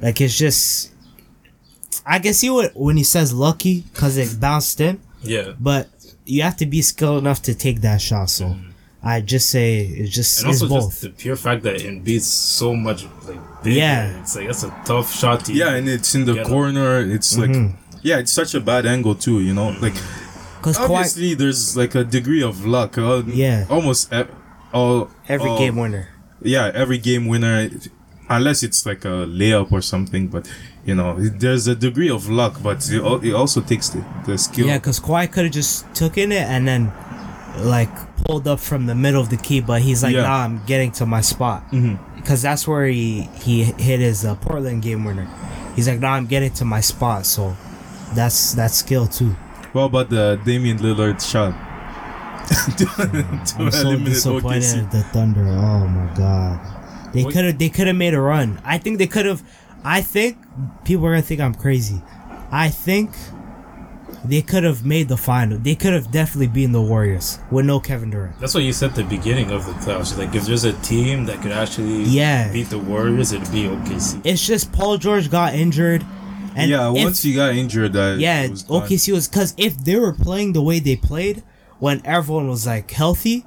[0.00, 0.92] like it's just.
[2.06, 5.88] I can see what when he says lucky because it bounced in, Yeah, but
[6.24, 8.30] you have to be skilled enough to take that shot.
[8.30, 8.72] So, mm.
[9.02, 10.90] I just say it's just and it's also both.
[10.90, 13.76] just the pure fact that Embiid's so much like bigger.
[13.78, 14.20] Yeah.
[14.20, 16.48] it's like that's a tough shot to Yeah, and it's in the Get up.
[16.50, 17.00] corner.
[17.00, 17.76] It's like, mm-hmm.
[18.02, 19.40] yeah, it's such a bad angle too.
[19.40, 19.94] You know, like
[20.76, 22.98] Kawhi, obviously there's like a degree of luck.
[22.98, 23.64] Uh, Yeah.
[23.70, 24.24] almost e-
[24.72, 26.08] all every all- game winner.
[26.42, 27.68] Yeah, every game winner,
[28.28, 30.28] unless it's like a layup or something.
[30.28, 30.48] But
[30.84, 34.66] you know, there's a degree of luck, but it, it also takes the, the skill.
[34.66, 36.92] Yeah, because Kawhi could have just took in it and then
[37.58, 37.90] like
[38.24, 40.22] pulled up from the middle of the key, but he's like, Yeah.
[40.22, 41.64] nah, I'm getting to my spot.
[42.16, 45.26] Because that's where he he hit his uh, Portland game winner.
[45.74, 47.26] He's like, nah, I'm getting to my spot.
[47.26, 47.56] So
[48.14, 49.34] that's that's skill too.
[49.72, 51.54] What about the Damian Lillard shot?
[53.58, 54.82] I'm so disappointed OKC.
[54.84, 55.42] at the Thunder.
[55.46, 58.60] Oh my god, they could have they could have made a run.
[58.64, 59.42] I think they could have.
[59.84, 60.38] I think
[60.84, 62.02] people are gonna think I'm crazy.
[62.50, 63.10] I think
[64.24, 65.58] they could have made the final.
[65.58, 68.38] They could have definitely beaten the Warriors with no Kevin Durant.
[68.40, 70.16] That's what you said at the beginning of the playoffs.
[70.16, 72.50] Like if there's a team that could actually Yeah.
[72.52, 74.20] beat the Warriors, it'd be OKC.
[74.24, 76.04] It's just Paul George got injured,
[76.58, 78.64] and yeah, if- once he got injured, that yeah, it was.
[78.64, 81.42] OKC was because if they were playing the way they played
[81.78, 83.46] when everyone was like healthy,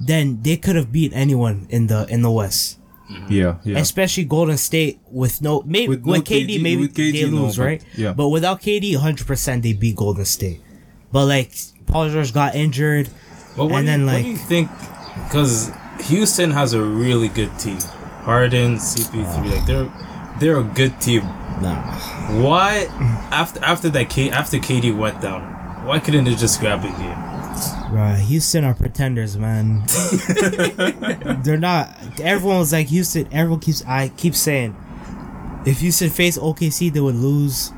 [0.00, 2.78] then they could have beat anyone in the in the West.
[3.10, 3.32] Mm-hmm.
[3.32, 3.78] Yeah, yeah.
[3.78, 7.30] especially Golden State with no maybe with, With no KD, KD maybe with KD, they
[7.30, 8.12] no, lose but- right yeah.
[8.14, 10.60] but without KD 100% they beat Golden State
[11.12, 11.52] but like
[11.86, 13.10] Paul George got injured
[13.54, 14.70] But what, and do you, then what like do you think?
[15.28, 15.70] Because
[16.08, 17.76] Houston has a really good team.
[18.24, 19.84] Harden, CP3, like they're
[20.42, 21.22] they're a good team.
[21.62, 21.80] Nah.
[22.42, 22.86] Why
[23.30, 25.42] after after that K after KD went down,
[25.86, 27.32] why couldn't they just grab a game?
[27.92, 29.82] Right, Houston are pretenders, man.
[31.42, 31.94] They're not.
[32.20, 33.28] Everyone was like Houston.
[33.30, 33.84] Everyone keeps.
[33.86, 34.74] I keep saying,
[35.66, 37.72] if Houston faced OKC, they would lose.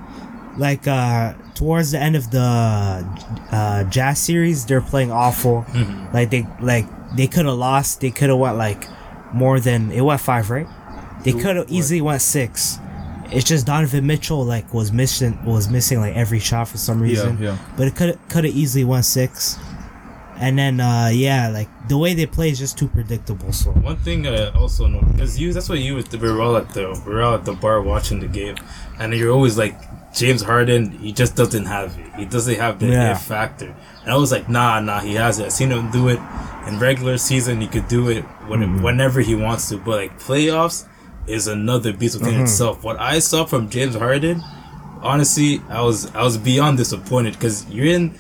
[0.57, 2.39] Like uh towards the end of the
[3.51, 5.67] uh Jazz series, they're playing awful.
[6.15, 8.01] Like they like they could have lost.
[8.01, 8.87] They could have went like
[9.35, 10.69] more than it went five, right?
[11.25, 12.79] They could have easily went six.
[13.31, 17.39] It's just Donovan Mitchell like was missing was missing like every shot for some reason.
[17.39, 17.53] yeah.
[17.53, 17.59] yeah.
[17.77, 19.59] But it could could have easily went six.
[20.37, 23.53] And then uh yeah, like the way they play is just too predictable.
[23.53, 26.43] So One thing I also know because you that's what you with the we were
[26.43, 28.57] all at the we were all at the bar watching the game,
[28.99, 29.75] and you're always like
[30.15, 30.91] James Harden.
[30.99, 32.15] He just doesn't have it.
[32.17, 33.15] He doesn't have the Yeah.
[33.17, 33.75] factor.
[34.03, 35.47] And I was like, nah, nah, he has it.
[35.47, 36.21] I seen him do it
[36.69, 37.61] in regular season.
[37.61, 38.83] He could do it when Mm-hmm.
[38.83, 39.79] whenever he wants to.
[39.79, 40.87] But like playoffs
[41.27, 42.43] is another beast within Mm-hmm.
[42.45, 42.85] itself.
[42.85, 44.43] What I saw from James Harden,
[45.03, 48.15] honestly, I was I was beyond disappointed because you're in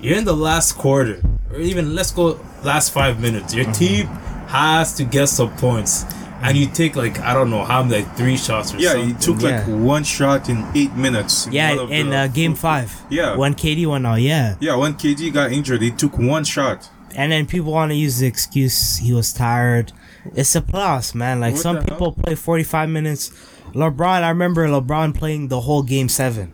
[0.00, 1.20] you're in the last quarter,
[1.52, 3.54] or even let's go last five minutes.
[3.54, 3.62] Mm-hmm.
[3.64, 4.06] Your team
[4.48, 6.04] has to get some points,
[6.42, 9.08] and you take like I don't know how many like three shots or Yeah, something.
[9.08, 9.74] he took like Yeah.
[9.74, 11.46] one shot in eight minutes.
[11.50, 12.90] yeah, of in the- uh, game five.
[13.10, 13.36] Yeah.
[13.36, 14.54] When KD went out, yeah.
[14.60, 16.88] Yeah, when KD got injured, he took one shot.
[17.16, 19.92] And then people want to use the excuse he was tired.
[20.34, 21.40] It's a plus, man.
[21.40, 21.90] Like What some the hell?
[21.90, 23.30] people play 45 minutes.
[23.74, 26.52] LeBron, I remember LeBron playing the whole game seven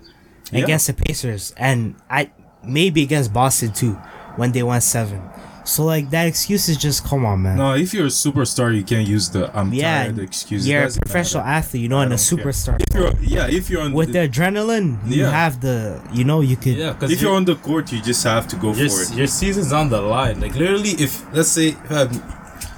[0.52, 0.64] Yeah.
[0.64, 2.30] against the Pacers, and I
[2.62, 3.94] maybe against Boston too
[4.36, 5.22] when they went seven.
[5.64, 7.56] So like that excuse is just come on, man.
[7.56, 10.68] No, if you're a superstar, you can't use the "I'm yeah, tired" excuse.
[10.68, 11.56] You're a professional matter.
[11.58, 12.80] athlete, you know, and a superstar.
[12.80, 16.56] If you're, yeah, if you're on With the adrenaline, you have the, you know, you
[16.56, 16.76] could.
[16.76, 19.16] yeah, because if you're on the court, you just have to go your, for it.
[19.18, 20.38] your season's on the line.
[20.40, 22.10] Like literally, if let's say um,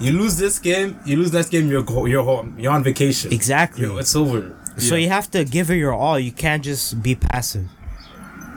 [0.01, 3.33] you lose this game, you lose next game, you're go, you're home, you're on vacation.
[3.33, 3.83] Exactly.
[3.85, 4.55] You're- it's over.
[4.77, 5.03] So Yeah.
[5.03, 6.19] you have to give it your all.
[6.21, 7.67] You can't just be passive.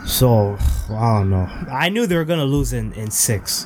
[0.05, 0.57] So
[0.89, 1.47] I don't know.
[1.71, 3.65] I knew they were gonna lose in, in 6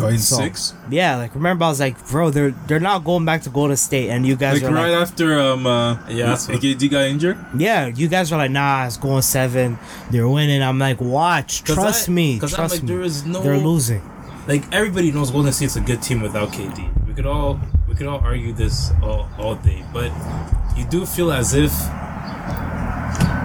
[0.00, 3.24] Oh, in So, six, Yeah, like remember I was like, bro, they're they're not going
[3.24, 6.26] back to Golden State, and you guys like are right like, after um, uh, Yeah,
[6.26, 7.38] that's what- KD got injured.
[7.56, 9.78] yeah, you guys are like, nah, it's going seven.
[10.10, 10.60] They're winning.
[10.60, 12.88] I'm like, watch, trust I- me, 'cause I'm like, me.
[12.88, 14.02] there is no- they're losing.
[14.48, 16.88] like everybody knows Golden State's a good team without KD.
[17.16, 20.12] We could all we could all argue this all, all day, but
[20.76, 21.72] you do feel as if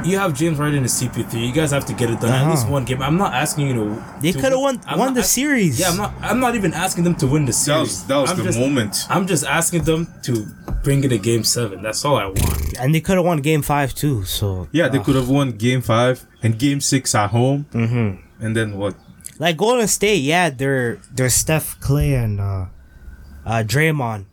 [0.04, 1.48] you have James Harden and CP3.
[1.48, 2.74] You guys have to get it done at least Uh-huh.
[2.74, 3.02] one game.
[3.02, 4.04] I'm not asking you to.
[4.20, 5.80] They could have won I'm won not the ask- series.
[5.80, 6.14] Yeah, I'm not.
[6.22, 7.80] I'm not even asking them to win the That series.
[7.82, 9.06] was that was the just, moment.
[9.10, 10.48] I'm just asking them to
[10.84, 11.82] bring it a game seven.
[11.82, 12.74] That's all I want.
[12.78, 14.26] and they could have won Game Five too.
[14.26, 18.44] So Yeah, they uh, could have won Game Five and Game Six at home, Mm-hmm.
[18.44, 18.96] and then what?
[19.40, 22.66] Like Golden State, yeah, they're they're Steph, Clay, and uh,
[23.46, 24.26] uh, Draymond,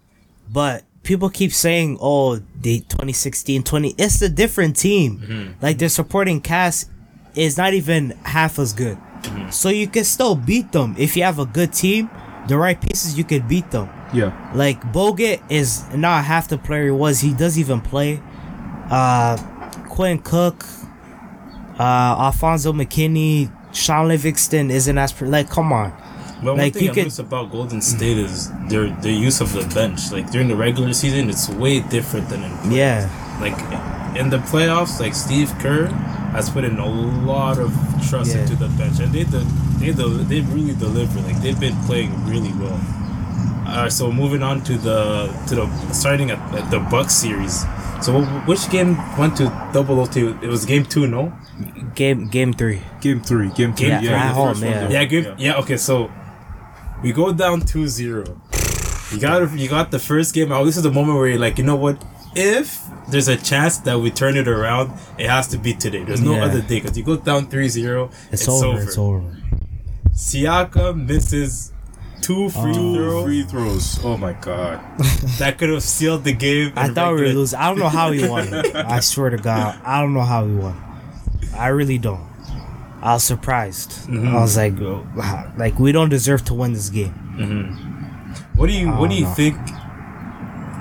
[0.53, 5.57] but people keep saying, "Oh, the 2016, 20." It's a different team.
[5.62, 6.90] Like their supporting cast
[7.35, 8.99] is not even half as good,
[9.51, 12.11] so you can still beat them if you have a good team.
[12.49, 13.90] The right pieces, you could beat them.
[14.14, 17.21] Yeah, Like Bogut is not half the player he was.
[17.21, 18.23] He doesn't even play.
[18.90, 19.37] Uh,
[19.90, 20.64] Quinn Cook,
[21.79, 21.83] uh,
[22.18, 25.51] Alfonzo McKinnie, Shaun Livingston isn't as pre- like.
[25.51, 25.92] Come on,
[26.42, 29.53] But one thing you I could- noticed about Golden State is their their use of
[29.53, 30.12] the bench.
[30.12, 32.77] Like during the regular season, it's way different than in playoffs.
[32.77, 33.09] yeah,
[33.40, 33.59] Like
[34.16, 35.87] in the playoffs, like Steve Kerr
[36.37, 36.87] has put in a
[37.33, 37.72] lot of
[38.09, 38.42] trust Yeah.
[38.42, 39.46] into the bench, and they de-
[39.81, 41.20] they de- they really deliver.
[41.20, 42.81] Like they've been playing really well.
[43.66, 47.64] Alright, so moving on to the to the starting at, at the Bucks series.
[48.01, 50.20] So which game went to double OT?
[50.40, 51.33] It was game two, no?
[51.94, 52.81] game game three.
[53.01, 53.88] Game Three, Game Three.
[53.88, 54.87] Yeah, Yeah, at home, first yeah.
[54.87, 54.92] though.
[54.94, 55.27] Yeah, game.
[55.38, 55.77] Yeah, okay.
[55.77, 56.09] So
[57.03, 59.13] we go down 2-0.
[59.13, 60.65] You got you got the first game out.
[60.65, 62.03] This is the moment where you're like, you know what?
[62.35, 66.05] If there's a chance that we turn it around, it has to be today.
[66.05, 66.45] There's no Yeah.
[66.45, 68.83] other day because you go down 3-0, It's, it's, over, over.
[68.83, 69.37] It's over.
[70.13, 71.73] Siakam misses
[72.21, 72.49] two oh.
[72.51, 72.95] free Oh.
[72.95, 74.05] throws Free throws.
[74.05, 74.81] Oh my god.
[75.39, 76.73] that could have sealed the game.
[76.77, 77.59] I thought we were losing.
[77.59, 78.53] I don't know how he won.
[78.77, 80.77] I swear to God, I don't know how he won.
[81.57, 82.28] I really don't.
[83.01, 83.91] I was surprised.
[84.09, 84.29] Mm-hmm.
[84.37, 87.13] I was like, wow, like we don't deserve to win this game.
[88.57, 89.35] What do you What do you no.
[89.35, 89.57] think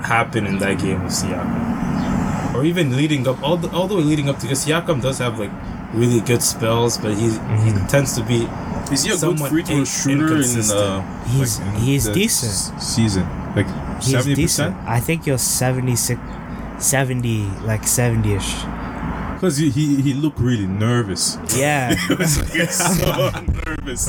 [0.04, 4.02] happened in that game with Siakam, or even leading up all the all the way
[4.02, 4.42] leading up to?
[4.42, 5.50] Because Siakam does have like
[5.94, 7.30] really good spells, but he
[7.64, 8.48] he tends to be
[8.92, 10.80] Is he a good Somewhat free throw shooter in inconsistent.
[10.80, 12.80] uh, He's- in he's the decent.
[12.82, 13.26] season?
[13.54, 13.66] Like
[14.02, 14.74] He's seventy decent.
[14.76, 14.88] percent.
[14.88, 16.20] I think he was 76,
[16.78, 18.54] 70, like 70 ish.
[19.38, 21.38] Because he, he he looked really nervous.
[21.56, 21.94] Yeah.
[22.08, 23.30] He was like, so
[23.66, 24.08] nervous.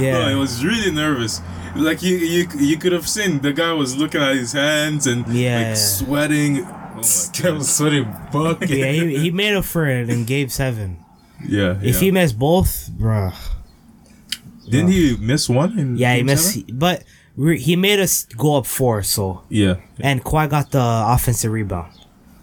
[0.00, 0.12] yeah.
[0.12, 1.40] No, he was really nervous.
[1.76, 5.26] like you, you, you could have seen the guy was looking at his hands and
[5.28, 5.68] Yeah.
[5.68, 6.64] like sweating.
[6.64, 7.64] Oh my Kept god.
[7.64, 8.70] sweating bucket.
[8.70, 10.98] yeah, he, he made up for it in game seven.
[11.46, 11.76] Yeah.
[11.82, 12.00] If yeah.
[12.00, 13.32] he missed both, bruh.
[14.68, 15.78] didn't he miss one?
[15.78, 16.54] In Yeah, he missed.
[16.54, 16.78] seven?
[16.78, 17.04] But
[17.36, 19.76] we he made us go up four, so Yeah.
[20.00, 21.92] and Kawhi got the offensive rebound,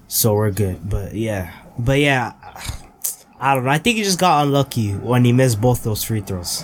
[0.07, 0.89] so we're good.
[0.89, 2.33] But yeah, but yeah,
[3.39, 3.69] I don't know.
[3.71, 6.63] I think he just got unlucky when he missed both those free throws.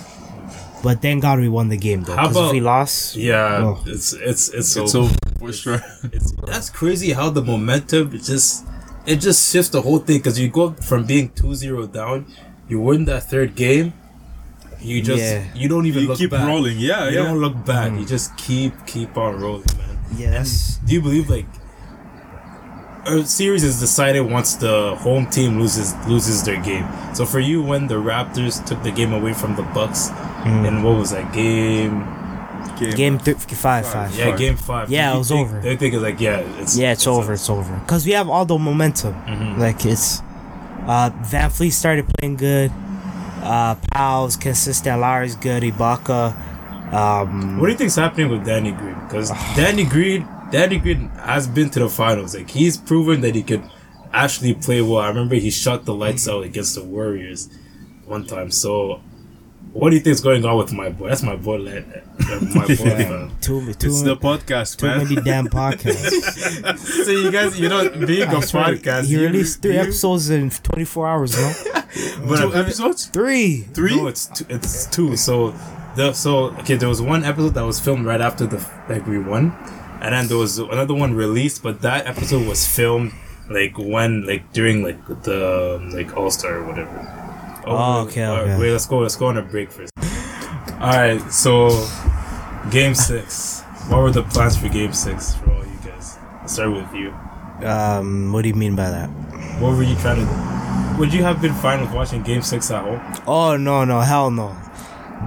[0.82, 2.14] But thank God we won the game though.
[2.14, 3.82] How Because if about- we lost, Yeah, Oh.
[3.86, 5.06] it's it's it's, It's over.
[5.06, 5.80] over for sure.
[6.12, 8.66] It's, that's crazy how the momentum just
[9.06, 12.26] it just shifts the whole thing because you go from being 2-0 down,
[12.68, 13.92] you win that third game,
[14.84, 15.42] you just Yeah.
[15.54, 16.46] you don't even You look keep back.
[16.46, 16.78] rolling.
[16.78, 17.24] Yeah, You yeah.
[17.24, 17.92] don't look back.
[17.92, 19.98] You just keep keep on rolling, man.
[20.16, 20.34] Yes.
[20.34, 21.46] that's Do you believe like
[23.06, 26.86] a series is decided once the home team loses loses their game?
[27.14, 30.10] So for you, when the Raptors took the game away from the Bucks,
[30.44, 32.04] and what was that game?
[32.96, 34.12] game th- five, five.
[34.16, 34.38] Yeah, Five.
[34.38, 34.90] game five.
[34.90, 35.60] Yeah, You it was think- over.
[35.60, 37.34] They think it's like yeah, it's Yeah, it's, over.
[37.34, 37.80] It's over.
[37.86, 39.14] Cause we have all the momentum.
[39.14, 39.60] Mm-hmm.
[39.60, 40.20] Like it's,
[40.86, 42.72] uh, VanVleet started playing good.
[43.44, 45.00] Uh, Powell's consistent.
[45.00, 45.62] Lowry's good.
[45.62, 46.34] Ibaka.
[46.92, 48.94] Um, What do you think's happening with Danny Green?
[49.04, 52.34] Because Danny Green, Danny Green has been to the finals.
[52.34, 53.62] Like he's proven that he could
[54.12, 54.98] actually play well.
[54.98, 57.48] I remember he shot the lights out against the Warriors
[58.06, 58.50] one time.
[58.50, 59.00] So,
[59.74, 61.08] what do you think is going on with my boy?
[61.08, 61.84] That's my boy, lad.
[62.30, 62.84] Uh, my boy.
[62.84, 63.30] man.
[63.40, 64.98] too, too, It's the podcast, too man.
[65.04, 66.78] many damn podcasts.
[67.04, 70.48] so you guys, you know, being a podcast, He you- released three you- episodes in
[70.50, 71.52] 24 hours, no?
[72.28, 73.06] But Two episodes?
[73.06, 73.60] Three.
[73.74, 73.96] Three?
[73.96, 75.16] No, it's two, it's two.
[75.16, 75.54] So
[75.96, 78.58] the so okay, there was one episode that was filmed right after the
[78.88, 79.52] like we won,
[80.00, 83.12] and then there was another one released, but that episode was filmed
[83.48, 86.96] like when like during like the like All Star or whatever.
[87.66, 88.60] Oh, okay, alright, okay.
[88.60, 88.98] Wait, let's go.
[88.98, 89.92] Let's go on a break first.
[90.80, 91.68] All right, so
[92.70, 93.62] game six.
[93.88, 96.18] What were the plans for game six for all you guys?
[96.40, 97.10] I'll start with you.
[97.66, 99.08] Um, what do you mean by that?
[99.60, 100.96] What were you trying to?
[100.98, 103.00] Would you have been fine with watching game six at home?
[103.26, 104.56] Oh no, no, hell no.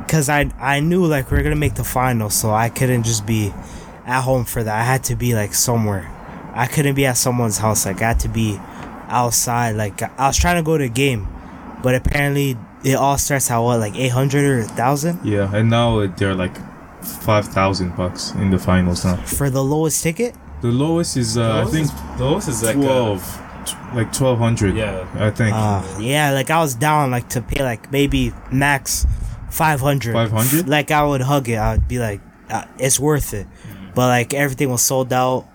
[0.07, 3.25] Cause I I knew like we are gonna make the final, so I couldn't just
[3.25, 3.53] be
[4.05, 4.75] at home for that.
[4.79, 6.09] I had to be like somewhere.
[6.53, 7.85] I couldn't be at someone's house.
[7.85, 8.57] Like I had to be
[9.07, 9.75] outside.
[9.75, 11.27] Like I was trying to go to a game,
[11.83, 16.05] but apparently it all starts at what like eight hundred or thousand Yeah, and now
[16.07, 16.55] they're like
[17.03, 19.15] five thousand bucks in the finals now.
[19.17, 20.35] for the lowest ticket.
[20.61, 24.39] The lowest is uh, I think is- lowest is like uh, twelve, t- like twelve
[24.39, 24.75] hundred.
[24.75, 25.07] Yeah.
[25.15, 25.53] I think.
[25.55, 29.05] Uh, yeah, like I was down like to pay like maybe max
[29.51, 30.13] five hundred.
[30.13, 30.67] 500?
[30.67, 31.55] Like I would hug it.
[31.57, 33.45] I would be like, uh, it's worth it.
[33.93, 35.45] But like everything was sold out,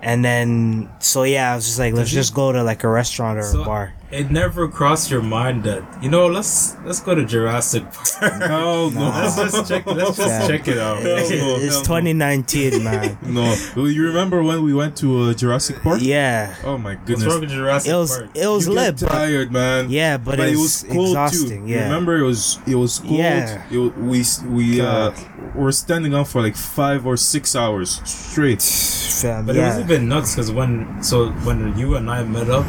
[0.00, 2.88] and then so yeah, I was just like, let's you- just go to like a
[2.88, 3.92] restaurant or So a bar.
[4.10, 8.32] It never crossed your mind that you know let's let's go to Jurassic Park.
[8.42, 9.08] Hell no.
[9.10, 9.84] let's just check.
[9.86, 10.46] Let's just Yeah.
[10.48, 11.02] check it out.
[11.02, 11.56] Hell no.
[11.60, 11.82] it's no.
[12.00, 13.18] 2019, man.
[13.28, 15.98] No, Well, you remember when we went to uh, Jurassic Park?
[16.00, 17.26] Yeah, Oh my What's goodness.
[17.28, 18.30] wrong with Jurassic it was Park?
[18.34, 19.90] it was you lit, get but tired, man.
[19.90, 21.66] yeah, but, it, was cold exhausting.
[21.66, 21.72] too.
[21.72, 23.12] Yeah, Remember, it was it was cold.
[23.20, 23.62] Yeah.
[23.70, 25.54] It, wa- we s- we uh, God.
[25.54, 28.62] were standing up for like five or six hours straight.
[28.62, 29.84] Fam, But it was yeah.
[29.84, 32.64] even nuts because when so when you and I met up,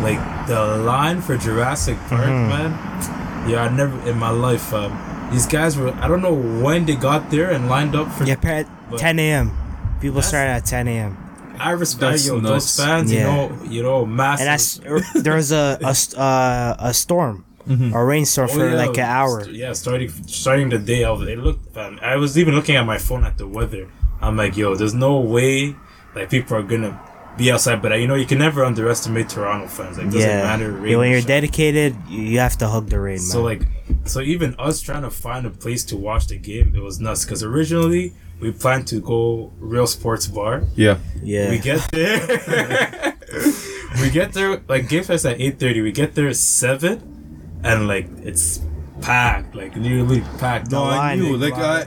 [0.00, 2.48] like the line for Jurassic Park, Mm-hmm.
[2.48, 3.48] man.
[3.50, 4.72] Yeah, I never in my life.
[4.72, 4.92] Um,
[5.30, 5.92] these guys were.
[6.00, 8.24] I don't know when they got there and lined up for.
[8.24, 9.50] yeah, par- But- 10 a.m.
[10.00, 11.16] People started at 10 a.m.
[11.58, 12.48] I respect That's yo, nuts.
[12.76, 13.12] those fans.
[13.12, 13.18] Yeah.
[13.20, 14.46] You know, you know, massive.
[14.46, 18.74] and that's er, there was a a, uh, a storm, a rainstorm Oh, for yeah,
[18.76, 19.48] like an hour.
[19.48, 21.76] yeah, starting starting the day of it looked.
[21.76, 23.86] Um, I was even looking at my phone at the weather.
[24.20, 25.76] I'm like, yo, there's no way
[26.14, 26.98] like people are gonna
[27.36, 27.82] be outside.
[27.82, 29.98] But uh, you know, you can never underestimate Toronto fans.
[29.98, 30.70] Like, doesn't Yeah, matter.
[30.72, 31.28] rain Yeah, when you're shine.
[31.28, 33.20] dedicated, you you have to hug the rain, man.
[33.20, 33.62] So like,
[34.04, 37.24] so even us trying to find a place to watch the game, it was nuts.
[37.24, 40.62] Because originally we planned to go real sports bar.
[40.76, 40.98] Yeah.
[41.22, 43.14] yeah, We get there.
[44.00, 45.80] we get there like game fest at eight thirty.
[45.80, 48.60] We get there at seven, and like it's
[49.00, 50.70] packed, like literally packed.
[50.70, 51.38] No, I knew.
[51.38, 51.86] big Like I,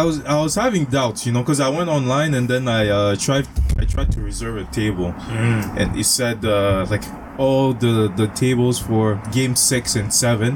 [0.00, 2.88] I was I was having doubts, you know, because I went online and then I
[2.88, 3.46] uh, tried
[3.82, 5.76] I tried to reserve a table, Mm.
[5.80, 7.04] and it said uh, like
[7.38, 10.52] all the the tables for game six and seven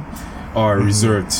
[0.54, 0.86] are Mm-hmm.
[0.92, 1.34] reserved,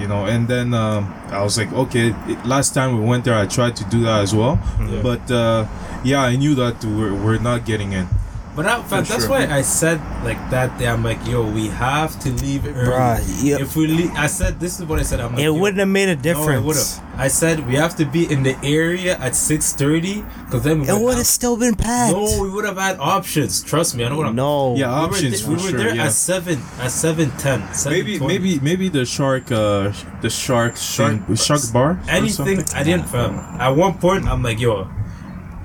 [0.00, 0.22] you know.
[0.26, 2.06] And then um, I was like, okay.
[2.32, 5.02] It, last time we went there, I tried to do that as well, Yeah.
[5.08, 5.66] but uh,
[6.04, 8.06] yeah, I knew that we're, we're not getting in.
[8.54, 9.30] But I, fam, that's sure.
[9.30, 10.86] why I said like that day.
[10.86, 12.84] I'm like, yo, we have to leave early.
[12.86, 13.58] Bruh, yeah.
[13.58, 15.20] If we leave, I said this is what I said.
[15.20, 16.98] I'm like, It wouldn't have made a No, it difference.
[16.98, 17.18] have.
[17.18, 20.88] I said we have to be in the area at six thirty because then we
[20.88, 22.12] it would would have- have still been packed.
[22.14, 23.62] No, we would have had options.
[23.62, 24.34] Trust me, I don't want to.
[24.34, 24.76] No.
[24.76, 25.78] Yeah, we were, options th- for we were sure.
[25.78, 26.06] there yeah.
[26.06, 27.62] at seven at seven ten.
[27.86, 32.60] maybe maybe maybe the shark uh the shark Shark- shark bar anything.
[32.60, 32.76] something?
[32.76, 33.08] I didn't.
[33.14, 34.88] Um, at one point, I'm like, yo.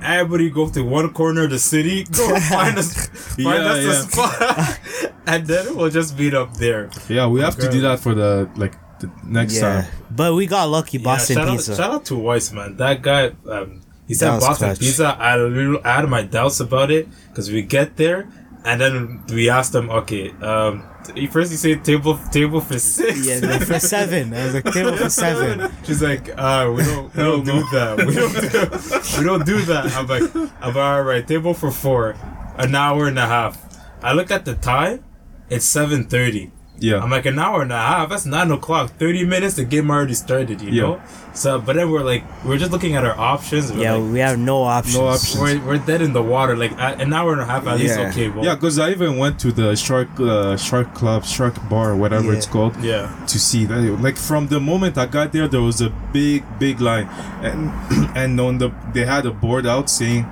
[0.02, 3.90] Everybody go to one corner of the city, go find us, find Yeah, us yeah.
[3.90, 6.90] a spot, and then we'll just meet up there.
[7.08, 9.82] yeah we have to do that for the like the next Yeah.
[9.82, 11.72] time But we got lucky, Boston yeah, shout Pizza.
[11.72, 12.76] Out, shout out to Weiss, man.
[12.76, 14.80] That guy, um, he said Boston clutch.
[14.80, 15.16] Pizza.
[15.18, 18.26] I had, a little, I had my doubts about it because we get there
[18.64, 23.26] and then we asked them, okay, um, he first he said table table for six.
[23.26, 24.34] yeah, for seven.
[24.34, 25.70] I was like, table for seven.
[25.84, 27.98] She's like, uh, we don't, we don't do that.
[28.06, 29.92] We don't do, we don't do that.
[29.96, 32.16] I'm like, I'm like, all right, table for four,
[32.56, 33.64] an hour and a half.
[34.02, 35.04] I look at the time,
[35.48, 36.50] it's seven thirty.
[36.80, 38.08] Yeah I'm like an hour and a half.
[38.10, 38.92] That's nine o'clock.
[38.98, 39.54] Thirty minutes.
[39.56, 40.60] The game already started.
[40.62, 40.82] You Yeah.
[40.82, 41.00] know.
[41.34, 43.70] So, but then we're like, we're just looking at our options.
[43.70, 44.96] We're Yeah, like, we have no options.
[44.96, 45.38] No options.
[45.40, 46.56] we're, we're dead in the water.
[46.56, 47.98] Like a- an hour and a half at least.
[47.98, 51.94] Okay, well, yeah because i even went to the shark uh, shark club shark bar
[51.94, 52.36] whatever Yeah.
[52.38, 53.06] it's called yeah.
[53.26, 56.80] to see that like from the moment i got there there was a big big
[56.80, 57.06] line
[57.48, 57.70] and
[58.20, 60.26] and on the they had a board out saying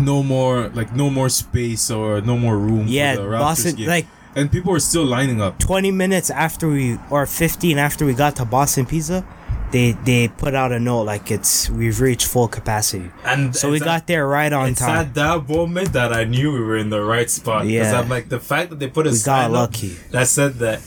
[0.00, 3.88] no more like no more space or no more room Yeah, for the Boston- game.
[3.88, 8.14] like- and people were still lining up 20 minutes after we, or 15 after we
[8.14, 9.24] got to Boston Pizza,
[9.72, 13.10] they they put out a note like it's we've reached full capacity.
[13.24, 14.96] And So we it's got there right on It's time.
[14.96, 17.62] at that moment that I knew we were in the right spot.
[17.66, 18.00] Because Yeah.
[18.00, 19.96] I'm like the fact that they put a We sign got up lucky.
[20.10, 20.80] that said that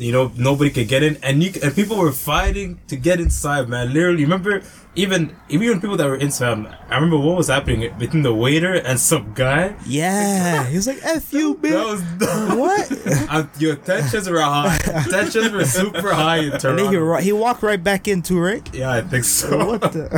[0.00, 3.68] you know nobody could get in, and you and people were fighting to get inside.
[3.68, 4.62] Man, literally, remember
[4.96, 6.66] even even people that were inside.
[6.88, 9.76] I remember what was happening between the waiter and some guy.
[9.86, 12.58] Yeah, he was like, "F you, That bitch." was dumb.
[12.64, 12.90] What?
[13.30, 14.78] And your tensions were high.
[15.10, 17.22] tensions were super high in And then he Toronto.
[17.22, 18.64] he walked right back into right.
[18.74, 19.48] yeah, I think so.
[19.76, 20.08] What the?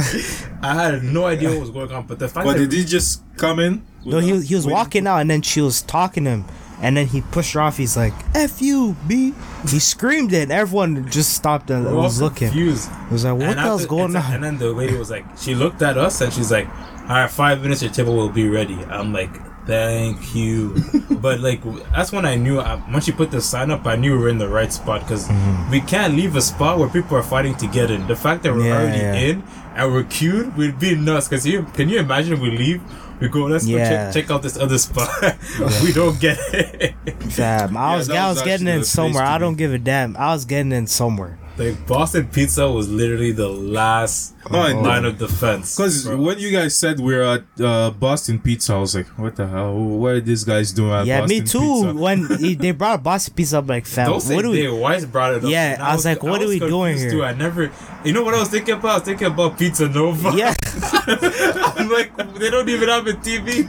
[0.62, 2.84] I had no idea what was going on, but the fact but that did he
[2.84, 4.72] just come in No, he he was Wait.
[4.72, 6.44] walking out, and then she was talking to him,
[6.80, 7.76] and then he pushed her off.
[7.76, 9.34] He's like, "F you, B."
[9.68, 12.48] He screamed it, and everyone just stopped and we were was looking.
[12.48, 12.90] confused.
[13.06, 15.24] It was like, "What And the hell's going on?" And then the lady was like,
[15.38, 16.68] she looked at us and she's like,
[17.02, 18.74] all right, five minutes, your table will be ready.
[18.84, 19.30] I'm like,
[19.66, 20.74] thank you.
[21.10, 21.60] but like,
[21.92, 24.28] that's when I knew, uh, once you put the sign up, I knew we were
[24.28, 25.70] in the right spot because Mm-hmm.
[25.70, 28.06] we can't leave a spot where people are fighting to get in.
[28.06, 29.14] The fact that we're Yeah, already yeah.
[29.14, 29.42] in
[29.74, 31.28] and we're queued would be nuts.
[31.28, 32.80] Because you, can you imagine if we leave?
[33.22, 34.10] We go, let's go Yeah.
[34.10, 35.08] check, check out this other spot.
[35.82, 36.94] we don't get it.
[37.36, 39.22] Damn, I Yeah, was I was was getting in somewhere.
[39.22, 40.16] I don't give a damn.
[40.16, 41.38] I was getting in somewhere.
[41.58, 44.80] Like Boston Pizza was literally the last No, I know.
[44.80, 45.76] line of defense.
[45.76, 49.46] Because when you guys said we're at uh, Boston Pizza, I was like, "What the
[49.46, 49.74] hell?
[49.74, 51.58] What are these guys doing at Yeah, Boston me too.
[51.60, 51.94] Pizza?
[51.94, 54.62] When they brought Boston Pizza up, like, fam, Don't say what do we?
[54.62, 54.68] they.
[54.68, 55.50] Weiss brought it up.
[55.50, 57.20] Yeah, And I was like, what are we doing confused here?
[57.20, 57.24] Too.
[57.24, 57.70] I never.
[58.04, 58.90] You know what I was thinking about?
[58.90, 60.32] I was thinking about Pizza Nova.
[60.34, 60.54] Yeah,
[61.06, 63.68] I'm like, they don't even have a TV.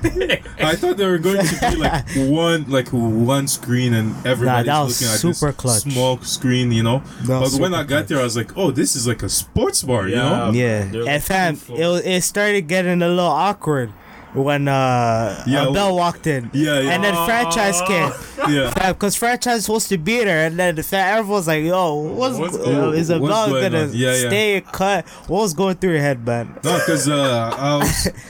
[0.64, 4.82] I thought they were going to be like one, like one screen, and everybody's that
[4.82, 5.82] was looking at super this clutch.
[5.84, 7.04] small screen, you know.
[7.24, 9.24] That was but when super I got there, I was like, "Oh, this is like
[9.24, 10.52] a sports bar," you know.
[10.54, 10.86] yeah.
[10.86, 13.92] They're And fam, it, was- it started getting a little awkward
[14.34, 16.50] when uh, Yeah, uh, Bell walked in.
[16.54, 16.92] Yeah, yeah.
[16.92, 18.12] And then franchise came.
[18.50, 18.74] Yeah.
[18.92, 22.38] Because franchise was supposed to be there, and then the fa- everyone's like, "Yo, what's,
[22.38, 23.94] What's go- going- is a what's Bell going gonna on?
[23.94, 24.28] Yeah, yeah.
[24.28, 25.08] stay cut?
[25.30, 27.86] What was going through your head, man?" No, because uh,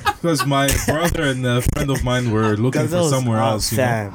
[0.05, 3.71] because my brother and a friend of mine were looking for somewhere out, else.
[3.71, 4.13] You know?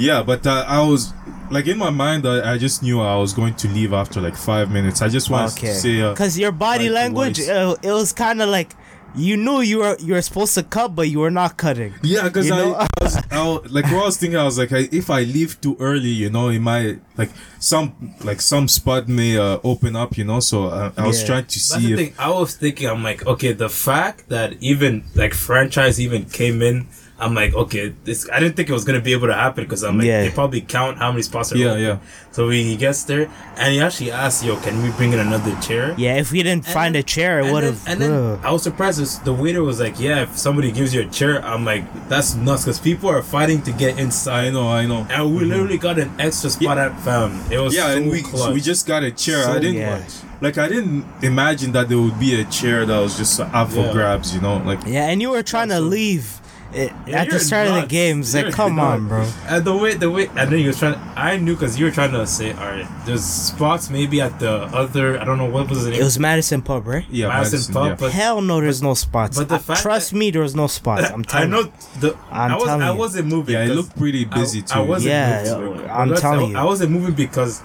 [0.00, 0.06] Fam.
[0.08, 1.12] Yeah, but uh, I was
[1.50, 4.36] like in my mind, I, I just knew I was going to leave after like
[4.36, 5.02] five minutes.
[5.02, 5.68] I just wanted Okay.
[5.68, 8.72] to say, uh, Because your body like language, uh, it was kind of like
[9.16, 11.92] you knew you were you were supposed to cut, but you were not cutting.
[12.02, 12.60] yeah, because I.
[12.60, 14.38] I was I, was- like what I was thinking.
[14.38, 18.14] I was like, I, if I leave too early, you know, it might like some
[18.22, 20.38] like some spot may uh, open up, you know.
[20.38, 21.26] So uh, I was Yeah.
[21.26, 22.14] trying to That's see the if thing.
[22.20, 26.86] I was thinking, I'm like, okay, the fact that even like franchise even came in,
[27.20, 28.28] I'm like, okay, this.
[28.32, 30.22] I didn't think it was gonna be able to happen because I'm like, Yeah.
[30.22, 31.82] they probably count how many spots are Yeah, open.
[31.82, 31.98] yeah.
[32.32, 35.94] So he gets there and he actually asks, yo, can we bring in another chair?
[35.98, 37.80] Yeah, if we didn't And find then- a chair, it would have.
[37.86, 39.00] And then I was surprised.
[39.00, 42.34] as The waiter was like, "Yeah, if somebody gives you a chair, I'm like, that's
[42.34, 45.06] nuts because people are fighting to get inside." I know, I know.
[45.10, 45.50] And we mm-hmm.
[45.50, 47.40] literally got an extra spot at fam.
[47.50, 48.54] It was Yeah, so and we clutch.
[48.54, 49.42] we just got a chair.
[49.44, 49.98] So I didn't Yeah.
[50.40, 53.80] like I didn't imagine that there would be a chair that was just up for
[53.80, 53.92] Yeah.
[53.92, 54.80] grabs, you know, like.
[54.86, 56.39] Yeah, and you were trying to leave,
[56.72, 57.90] it, Yeah, at the you're start of the nuts.
[57.90, 59.18] game, it's like, You're come on, bro.
[59.18, 59.36] nuts.
[59.48, 60.94] And the way, the way, and then you was trying.
[61.16, 64.50] I knew because you were trying to say, all right, there's spots maybe at the
[64.52, 65.18] other.
[65.20, 65.94] I don't know what was it.
[65.94, 67.04] It was Madison Pub, right?
[67.10, 67.94] Yeah, Madison, Madison, Pub, yeah.
[67.96, 69.36] but Hell no, there's no spots.
[69.36, 71.10] But the fact trust that- me, there was no spots.
[71.10, 71.56] I'm I telling you.
[71.64, 72.16] know the.
[72.30, 73.54] I'm I was, telling I wasn't moving.
[73.54, 74.78] Yeah, it 'cause looked pretty busy I, too.
[74.78, 75.90] I wasn't Yeah, moving.
[75.90, 76.56] I'm telling I, you.
[76.58, 77.62] I wasn't moving because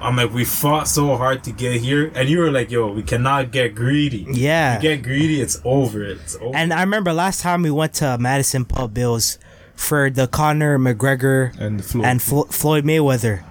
[0.00, 3.02] I'm like we fought so hard to get here, and you were like, "Yo, we
[3.02, 4.26] cannot get greedy.
[4.30, 4.76] Yeah.
[4.76, 6.04] you get greedy, it's over.
[6.04, 9.38] It's over." And I remember last time we went to Madison Pub Bills
[9.74, 12.04] for the Conor McGregor And Floyd.
[12.06, 13.42] and Flo- Floyd Mayweather,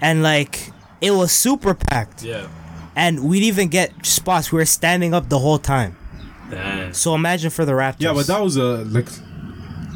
[0.00, 0.70] and like
[1.00, 2.46] it was super packed, yeah,
[2.96, 4.52] and we'd even get spots.
[4.52, 5.96] We were standing up the whole time.
[6.50, 6.92] damn.
[6.94, 8.00] So imagine for the Raptors.
[8.00, 9.08] Yeah, but that was uh, like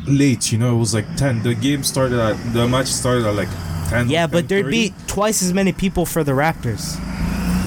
[0.07, 0.53] late.
[0.53, 1.43] You know, it was like ten.
[1.43, 3.49] The game started at the match started at like
[3.89, 4.09] ten.
[4.09, 4.71] yeah, but there'd 10:30.
[4.71, 6.97] be twice as many people for the Raptors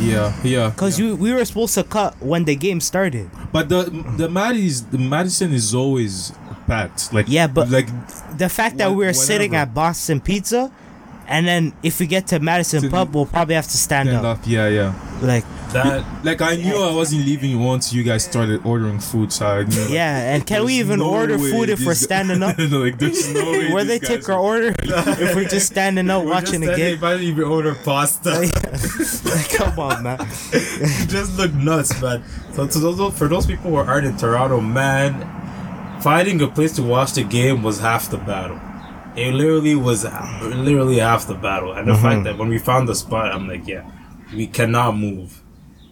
[0.01, 0.69] Yeah, yeah.
[0.69, 1.07] because yeah.
[1.07, 3.29] we we were supposed to cut when the game started.
[3.51, 3.83] But the
[4.17, 6.31] the Madis, the Madison is always
[6.67, 7.13] packed.
[7.13, 7.87] Like Yeah, but- like
[8.37, 10.71] The fact that we were sitting at Boston Pizza,
[11.27, 14.25] and then if we get to Madison To- Pub, we'll probably have to stand, stand
[14.25, 14.39] up.
[14.39, 14.43] up.
[14.47, 14.93] Yeah, yeah.
[15.21, 19.45] Like That Like I knew I wasn't leaving once you guys started ordering food, so
[19.47, 19.81] I knew.
[19.81, 22.57] Like, yeah, and can we even no order food if we're standing up?
[22.59, 23.71] like there's no way.
[23.73, 26.99] Where they take our order if we're just standing up watching the game?
[26.99, 28.49] Might even order pasta.
[29.57, 30.17] Come on, man.
[31.07, 32.23] Just look nuts, man.
[32.53, 36.83] So to those for those people who aren't in Toronto, man, finding a place to
[36.83, 38.59] watch the game was half the battle.
[39.15, 42.01] It literally was literally half the battle, and the Mm-hmm.
[42.03, 43.89] fact that when we found the spot, I'm like, yeah,
[44.33, 45.41] we cannot move.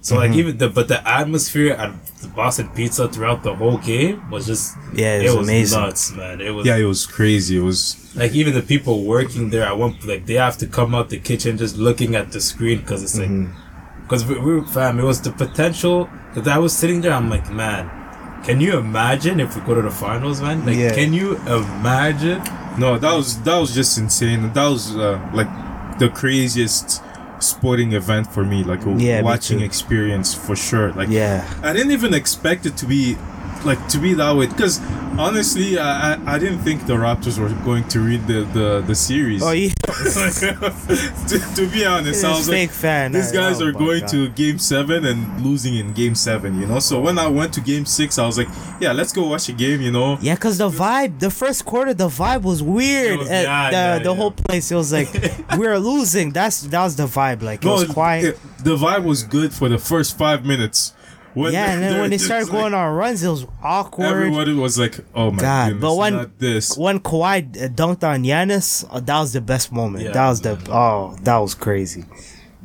[0.02, 0.22] So Mm-hmm.
[0.24, 1.92] like even the but the atmosphere at
[2.22, 5.80] the Boston Pizza throughout the whole game was just Yeah, it was amazing.
[5.82, 6.40] nuts, man.
[6.42, 7.58] It was Yeah, it was crazy.
[7.58, 7.82] It was
[8.16, 11.20] like even the people working there, I want like they have to come out the
[11.20, 14.02] kitchen just looking at the screen because it's like Mm-hmm.
[14.04, 15.00] because we, we were fam.
[15.00, 17.14] It was the potential because I was sitting there.
[17.14, 17.84] I'm like, man,
[18.46, 20.66] can you imagine if we go to the finals, man?
[20.66, 20.94] Like, Yeah.
[20.96, 22.42] can you imagine?
[22.80, 24.54] no, that was that was just insane.
[24.54, 25.50] That was uh, like
[26.00, 27.04] the craziest
[27.40, 28.64] sporting event for me.
[28.64, 30.92] Like a Yeah, watching experience for sure.
[30.94, 31.48] Like Yeah.
[31.64, 33.18] I didn't even expect it to be
[33.66, 34.80] like to be that way because
[35.18, 38.96] honestly I, I I didn't think the Raptors were going to read the the, the
[38.96, 39.42] series.
[39.44, 39.70] Oh, yeah.
[39.90, 43.12] to, to be honest, I was fake like, fan.
[43.12, 44.10] these guys Oh, are going God.
[44.10, 46.80] to game seven and losing in game seven, you know.
[46.80, 48.48] So when I went to game six, I was like,
[48.80, 50.18] yeah, let's go watch a game, you know.
[50.22, 53.20] Yeah, cause the vibe, the first quarter, the vibe was weird.
[53.20, 54.16] Was- at yeah, the yeah, the yeah.
[54.16, 55.10] whole place, it was like
[55.58, 56.32] we're losing.
[56.32, 57.42] That's that was the vibe.
[57.42, 58.26] Like it was quiet.
[58.26, 60.94] it- the vibe was good for the first five minutes.
[61.40, 64.08] When yeah, and then when they started like- going on runs, it was awkward.
[64.08, 68.24] everybody was like, "Oh my God, goodness, but when this." when Kawhi uh, dunked on
[68.24, 70.04] Giannis, uh, that was the best moment.
[70.04, 72.04] Yeah, that was the oh, that was crazy.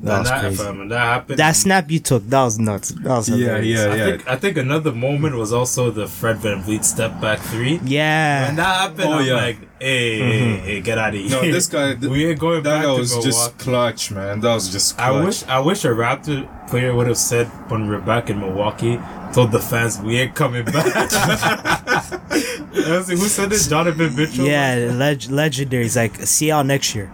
[0.03, 0.57] That was that, crazy.
[0.57, 1.39] fam, and that happened.
[1.39, 2.89] That snap you took, that was nuts.
[2.91, 3.79] That was Yeah, hilarious.
[3.81, 4.05] yeah, I yeah.
[4.07, 7.79] think I think another moment was also the Fred VanVleet step back three.
[7.85, 8.47] Yeah.
[8.49, 9.35] When that happened, Oh, I'm yeah.
[9.35, 11.31] like, hey, hey, hey, get out of here.
[11.31, 13.31] No, this guy, we ain't going that back guy to was Milwaukee.
[13.31, 14.41] just clutch, man.
[14.41, 14.97] That was just.
[14.97, 15.07] Clutch.
[15.09, 18.41] I wish I wish a Raptor player would have said when we were back in
[18.41, 18.99] Milwaukee,
[19.33, 20.87] told the fans we ain't coming back.
[22.75, 23.69] Let's see, Who said this?
[23.69, 24.45] Jonathan Mitchell.
[24.45, 25.85] Yeah, leg- legendary.
[25.85, 27.13] He's like, see y'all next year.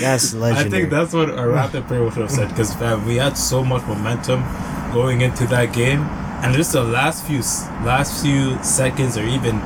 [0.00, 0.66] That's legendary.
[0.66, 3.64] I think that's what a Raptor player would have said because fam, we had so
[3.64, 4.44] much momentum
[4.92, 6.00] going into that game,
[6.42, 7.40] and just the last few
[7.84, 9.56] last few seconds or even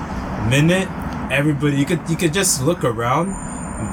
[0.48, 0.88] minute,
[1.30, 3.44] everybody you could you could just look around.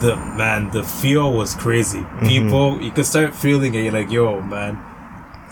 [0.02, 2.00] The man, the feel was crazy.
[2.00, 2.28] Mm-hmm.
[2.28, 3.84] People, you could start feeling it.
[3.84, 4.80] You're like, yo, man,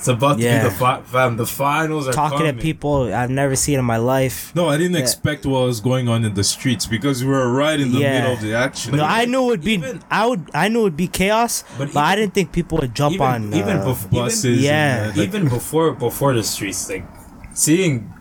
[0.01, 0.63] it's about to Yeah.
[0.63, 1.37] be the fi- fam.
[1.37, 2.55] The finals are Talking coming.
[2.55, 4.51] to people I've never seen in my life.
[4.55, 5.01] No, I didn't Yeah.
[5.05, 8.13] expect what was going on in the streets because we were right in the Yeah.
[8.21, 8.95] middle of the action.
[8.97, 9.73] No, I knew it would be.
[9.73, 10.43] even- I would.
[10.55, 13.27] I knew it would be chaos, But but, I didn't think people would jump even
[13.27, 13.53] on.
[13.53, 14.59] even uh, before buses.
[14.59, 14.73] Yeah.
[14.73, 17.05] and, uh, like- even before before the streets, like
[17.53, 18.11] seeing,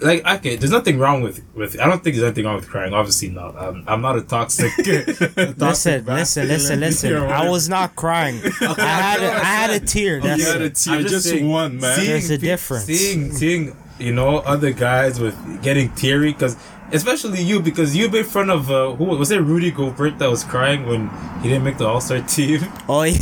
[0.00, 1.78] like okay, there's nothing wrong with with.
[1.80, 2.92] I don't think there's anything wrong with crying.
[2.94, 3.56] Obviously not.
[3.56, 4.72] I'm, I'm not a toxic.
[4.78, 5.04] a
[5.58, 7.14] toxic Listen, listen, listen, listen.
[7.16, 8.40] I was not crying.
[8.60, 10.20] I had a, I had a tear.
[10.20, 11.96] That's you had a tear, I'm just, saying, one, man.
[11.96, 12.84] seeing There's a difference.
[12.84, 16.56] Seeing seeing you know other guys with getting teary because.
[16.92, 19.38] Especially you, because you made fun of uh, who was it?
[19.38, 21.08] Rudy Gobert that was crying when
[21.40, 22.60] he didn't make the All Star team.
[22.88, 23.18] Oh yeah.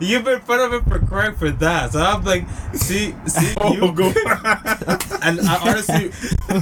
[0.00, 1.92] you made fun of him for crying for that.
[1.92, 4.12] So I'm like, see, see, you Oh, go.
[5.22, 6.10] And I, honestly,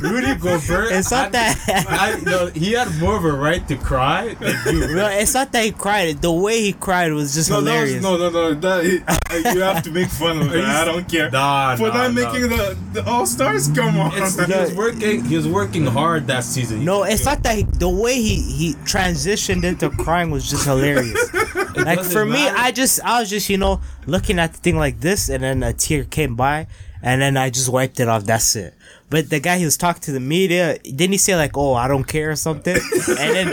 [0.00, 0.92] Rudy Gobert.
[0.92, 4.76] It's not I- that- I, no, he had more of a right to cry than
[4.76, 4.94] you.
[4.94, 6.22] No, it's not that he cried.
[6.22, 8.02] The way he cried was just No, hilarious.
[8.02, 8.54] no, no, no.
[8.54, 10.64] That, you have to make fun of that.
[10.64, 11.30] I don't care.
[11.30, 12.32] Nah, For nah, not nah.
[12.32, 14.12] making the, the All Stars, come on.
[14.22, 15.24] It's, he was working.
[15.24, 16.84] He was working hard that season.
[16.84, 21.18] No, it's not that he, the way he he transitioned into crying was just hilarious.
[21.76, 22.46] like doesn't for me.
[22.48, 25.62] I just I was just you know looking at the thing like this, and then
[25.62, 26.66] a tear came by,
[27.04, 28.24] and then I just wiped it off.
[28.24, 28.74] That's it.
[29.10, 31.86] But the guy he was talking to the media, didn't he say like, "Oh, I
[31.86, 32.74] don't care" or something?
[33.08, 33.52] and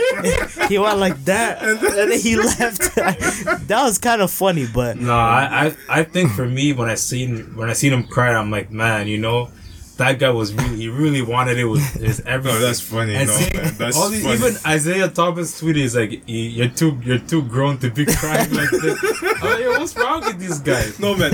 [0.68, 2.94] he went like that, and then he left.
[2.96, 6.94] that was kind of funny, but No, I, I I think for me when I
[6.94, 9.50] seen when I seen him cry, I'm like, man, you know,
[9.98, 12.58] that guy was really he really wanted it with his everything.
[12.58, 13.14] No, that's funny.
[13.14, 14.36] And no, see, man, that's all these, funny.
[14.36, 18.70] even Isaiah Thomas tweeted, is like, "You're too, you're too grown to be crying like
[18.70, 20.98] this." I'm like, what's wrong with these guys?
[20.98, 21.32] No man,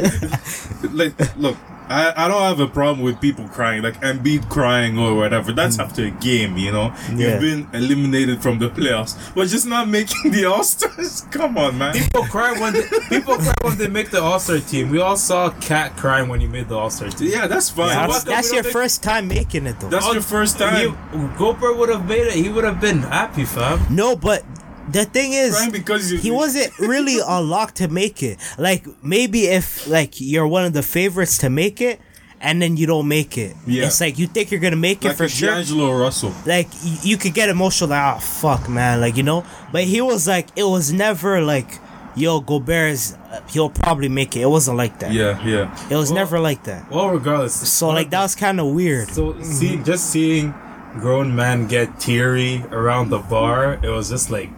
[0.93, 1.57] like look,
[1.89, 5.53] I, I don't have a problem with people crying, like Embiid crying or whatever.
[5.53, 5.85] That's mm.
[5.85, 6.95] after a game, you know.
[7.15, 7.41] Yeah.
[7.41, 11.23] You've been eliminated from the playoffs, but just not making the All Stars.
[11.31, 11.95] Come on, man.
[11.95, 14.91] People cry when they, people cry when they make the All Star team.
[14.91, 17.31] We all saw KAT crying when he made the All Star team.
[17.31, 17.89] Yeah, that's fine.
[17.89, 19.89] Yeah, that's, that's your don't first time making it though.
[19.89, 20.95] That's your first time.
[21.13, 22.35] He, Gobert would have made it.
[22.35, 23.81] He would have been happy, fam.
[23.95, 24.45] no, but
[24.93, 28.39] the thing is, crying because you, he wasn't really a lock to make it.
[28.59, 32.01] Like maybe if like you're one of the favorites to make it,
[32.41, 33.57] and then you don't make it.
[33.67, 33.87] Yeah.
[33.87, 35.51] It's like you think you're gonna make it like for a sure.
[35.55, 36.33] D'Angelo Russell.
[36.47, 39.45] Like y- you could get emotional, like oh fuck, man, like you know.
[39.73, 41.69] But he was like, it was never like,
[42.17, 44.41] yo, Gobert is, uh, he'll probably make it.
[44.43, 45.13] It wasn't like that.
[45.13, 45.89] Yeah, yeah.
[45.91, 46.91] It was Well- never like that.
[46.91, 47.55] Well, regardless.
[47.71, 49.09] So like that was kind of weird.
[49.11, 50.55] So see, just seeing
[51.01, 54.49] grown men get teary around the bar, it was just like,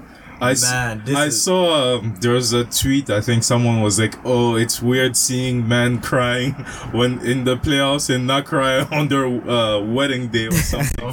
[0.42, 3.10] I, s- Man, this I is- saw um, there was a tweet.
[3.10, 6.52] I think someone was like, "Oh, it's weird seeing men crying
[6.92, 11.04] when in the playoffs and not cry on their uh, wedding day or something."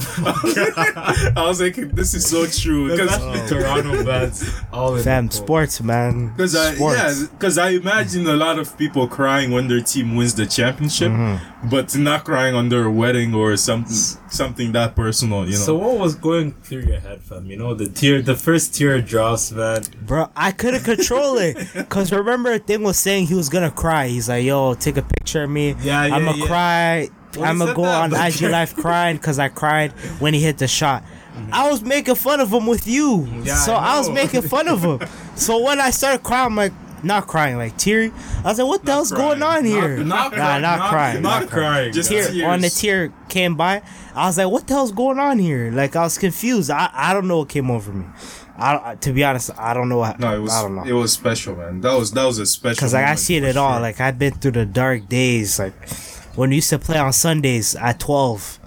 [1.35, 5.31] I was like, "This is so true." that's Because Toronto beds all in Fam, the
[5.33, 5.43] cold.
[5.43, 6.29] sports, man.
[6.29, 10.35] Because I yeah, because I imagine a lot of people crying when their team wins
[10.35, 11.56] the championship, Mm-hmm.
[11.63, 13.91] But not crying under a wedding or something
[14.29, 15.45] something that personal.
[15.45, 15.57] You know.
[15.57, 17.49] So what was going through your head, fam?
[17.49, 19.83] You know, the tear, the first tear drops, man.
[20.01, 21.57] Bro, I couldn't control it.
[21.89, 24.07] Cause remember, a thing was saying he was gonna cry.
[24.07, 25.75] He's like, "Yo, take a picture of me.
[25.81, 26.45] Yeah, yeah, I'm gonna yeah.
[26.45, 27.09] cry.
[27.35, 30.41] Well, I'm gonna go that, on but- IG Live crying because I cried when he
[30.41, 31.03] hit the shot."
[31.51, 34.67] I was making fun of him with you, Yeah, so I I, was making fun
[34.67, 35.07] of him.
[35.35, 36.73] so when I started crying, I'm like,
[37.03, 38.11] not crying, like teary.
[38.43, 41.49] I was like, "What the hell's going on here?" Not, Nah, not crying, Not, not
[41.49, 41.93] crying.
[41.93, 42.23] Just yeah.
[42.23, 43.09] tear- tear when the Tears.
[43.09, 43.81] tear came by,
[44.15, 46.69] I was like, "What the hell's going on here?" Like I was confused.
[46.71, 48.05] I, I don't know what came over me.
[48.59, 49.99] I to be honest, I don't know.
[49.99, 50.83] What, no, it was I don't know.
[50.83, 51.81] it was special, man.
[51.81, 52.79] That was that was a special.
[52.79, 53.79] Cause like I moment see it for at all.
[53.79, 55.59] Like I've been through the dark days.
[55.59, 55.73] Like
[56.35, 58.59] when we used to play on Sundays at twelve,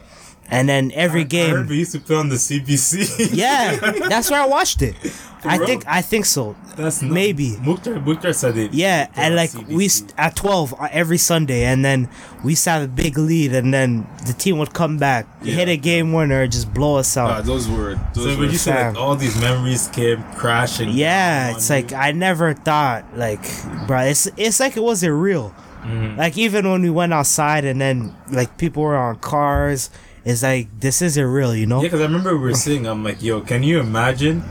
[0.51, 1.51] and then every I game.
[1.57, 3.31] heard we used to play on the CBC.
[3.33, 3.77] yeah,
[4.09, 4.95] that's where I watched it.
[5.43, 6.55] I think I think so.
[6.77, 7.57] That's not, Maybe.
[7.63, 8.75] Mukhtar, Mukhtar said it.
[8.75, 12.11] Yeah, and like we st- at twelve uh, every Sunday, and then
[12.45, 15.55] we used to have a big lead, and then the team would come back, Yeah.
[15.55, 17.31] hit a game winner, just blow us out.
[17.31, 20.91] Ah, those were those So were when you said like all these memories came crashing.
[20.91, 21.97] Yeah, it's like you.
[21.97, 23.41] I never thought like,
[23.87, 24.01] bro.
[24.03, 25.55] It's it's like it wasn't real.
[25.83, 26.19] Mm-hmm.
[26.19, 29.89] Like even when we went outside and then like people were on cars,
[30.25, 31.79] it's like this isn't real, you know?
[31.79, 34.43] Yeah, because I remember we were saying, I'm like, yo, can you imagine?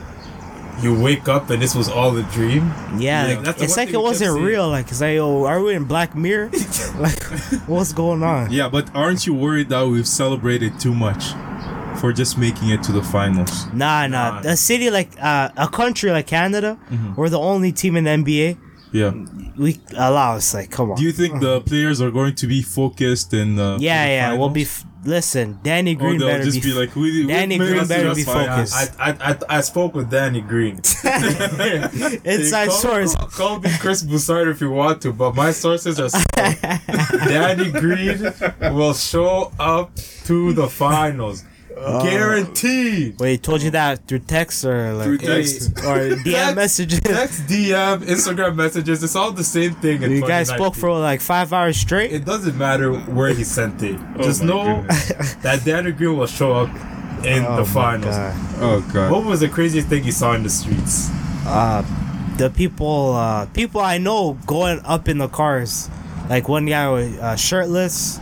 [0.82, 2.68] You wake up and this was all a dream.
[2.98, 4.46] Yeah, Yeah, like, that's it's like it wasn't saying.
[4.46, 4.70] real.
[4.70, 6.52] Like it's like, oh, are we in Black Mirror?
[7.00, 7.22] like,
[7.68, 8.50] what's going on?
[8.50, 11.34] Yeah, but aren't you worried that we've celebrated too much
[12.00, 13.66] for just making it to the finals?
[13.74, 14.40] Nah, nah.
[14.40, 14.52] Nah.
[14.52, 17.16] A city like uh, a country like Canada, Mm-hmm.
[17.16, 18.58] we're the only team in the NBA.
[18.94, 19.12] Yeah.
[19.58, 20.98] We allow us like, come on.
[20.98, 23.60] Do you think the players are going to be focused in?
[23.60, 24.34] Uh, for yeah, the yeah.
[24.38, 24.62] We'll be.
[24.64, 26.70] F- listen, Danny Or Green they'll better just be.
[26.70, 28.76] be, like, we, we Danny man, Green better be focused.
[29.00, 30.76] I, I, I, I spoke with Danny Green.
[32.26, 33.16] Inside Call- source.
[33.16, 36.10] Call, call me Chris Broussard if you want to, but my sources are.
[36.10, 36.56] strong.
[37.28, 38.34] Danny Green
[38.74, 39.96] will show up
[40.26, 41.44] to the finals,
[42.04, 43.20] guaranteed.
[43.20, 45.70] Wait, he told you that through text or like Through text.
[45.80, 47.00] or DM Text- messages?
[47.02, 49.04] Text, DM, Instagram messages.
[49.04, 50.02] It's all the same thing.
[50.04, 52.12] You guys spoke for like five hours straight.
[52.12, 54.00] It doesn't matter where he sent it.
[54.22, 55.34] Just know goodness.
[55.36, 56.70] that Danny Green will show up
[57.26, 58.16] in Oh the my finals.
[58.16, 58.36] God.
[58.62, 59.12] Oh god.
[59.12, 61.10] What was the craziest thing you saw in the streets?
[61.46, 61.84] Uh,
[62.38, 65.90] the people, uh, people I know going up in the cars,
[66.30, 68.20] like one guy was uh, shirtless.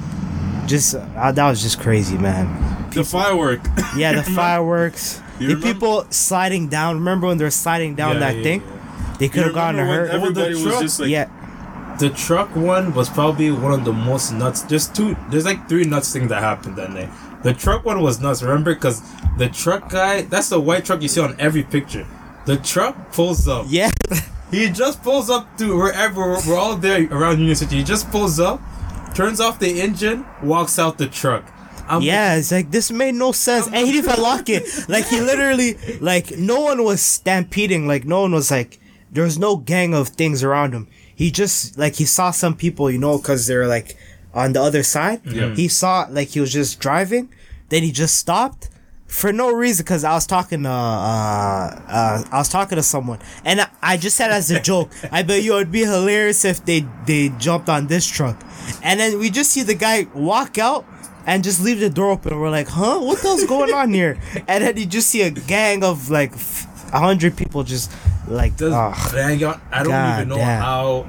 [0.66, 2.87] Just uh, that was just crazy, man.
[2.98, 3.62] The firework.
[3.96, 5.22] Yeah, the fireworks.
[5.40, 6.96] You the remember- people sliding down.
[6.98, 8.62] Remember when they're sliding down Yeah, that yeah, thing?
[8.66, 9.16] yeah.
[9.20, 10.16] They could have gone to Remember when hurt.
[10.16, 10.82] Everybody the was truck?
[10.82, 14.62] just like, yeah, The truck one was probably one of the most nuts.
[14.64, 15.16] There's two.
[15.30, 17.10] There's like three nuts things that happened that night.
[17.44, 18.42] The truck one was nuts.
[18.44, 19.02] Remember, because
[19.38, 20.22] the truck guy.
[20.24, 22.06] That's the white truck you see on every picture.
[22.46, 23.66] The truck pulls up.
[23.70, 23.90] yeah.
[24.50, 27.76] He just pulls up to wherever we're, we're all there around Union City.
[27.80, 28.62] He just pulls up,
[29.14, 31.44] turns off the engine, walks out the truck.
[31.88, 34.64] I'm Yeah, it's like this made no sense, and he didn't even lock it.
[34.90, 37.88] Like he literally, like no one was stampeding.
[37.88, 38.80] Like no one was like,
[39.12, 40.88] there was no gang of things around him.
[41.16, 43.98] He just like he saw some people, you know, because they're like
[44.34, 45.22] on the other side.
[45.26, 45.54] Yeah.
[45.56, 47.34] He saw like he was just driving,
[47.70, 48.70] then he just stopped
[49.08, 53.20] for no reason because I was talking to uh, uh I was talking to someone
[53.46, 56.66] and I, I just said as a joke I bet you it'd be hilarious if
[56.66, 58.38] they they jumped on this truck
[58.84, 60.86] and then we just see the guy walk out
[61.28, 64.18] and just leave the door open we're like huh what the hell's going on here
[64.48, 66.34] and then you just see a gang of like
[66.94, 67.92] a hundred people just
[68.28, 68.72] like Does,
[69.40, 70.62] y'all- I don't God even know damn.
[70.62, 71.06] how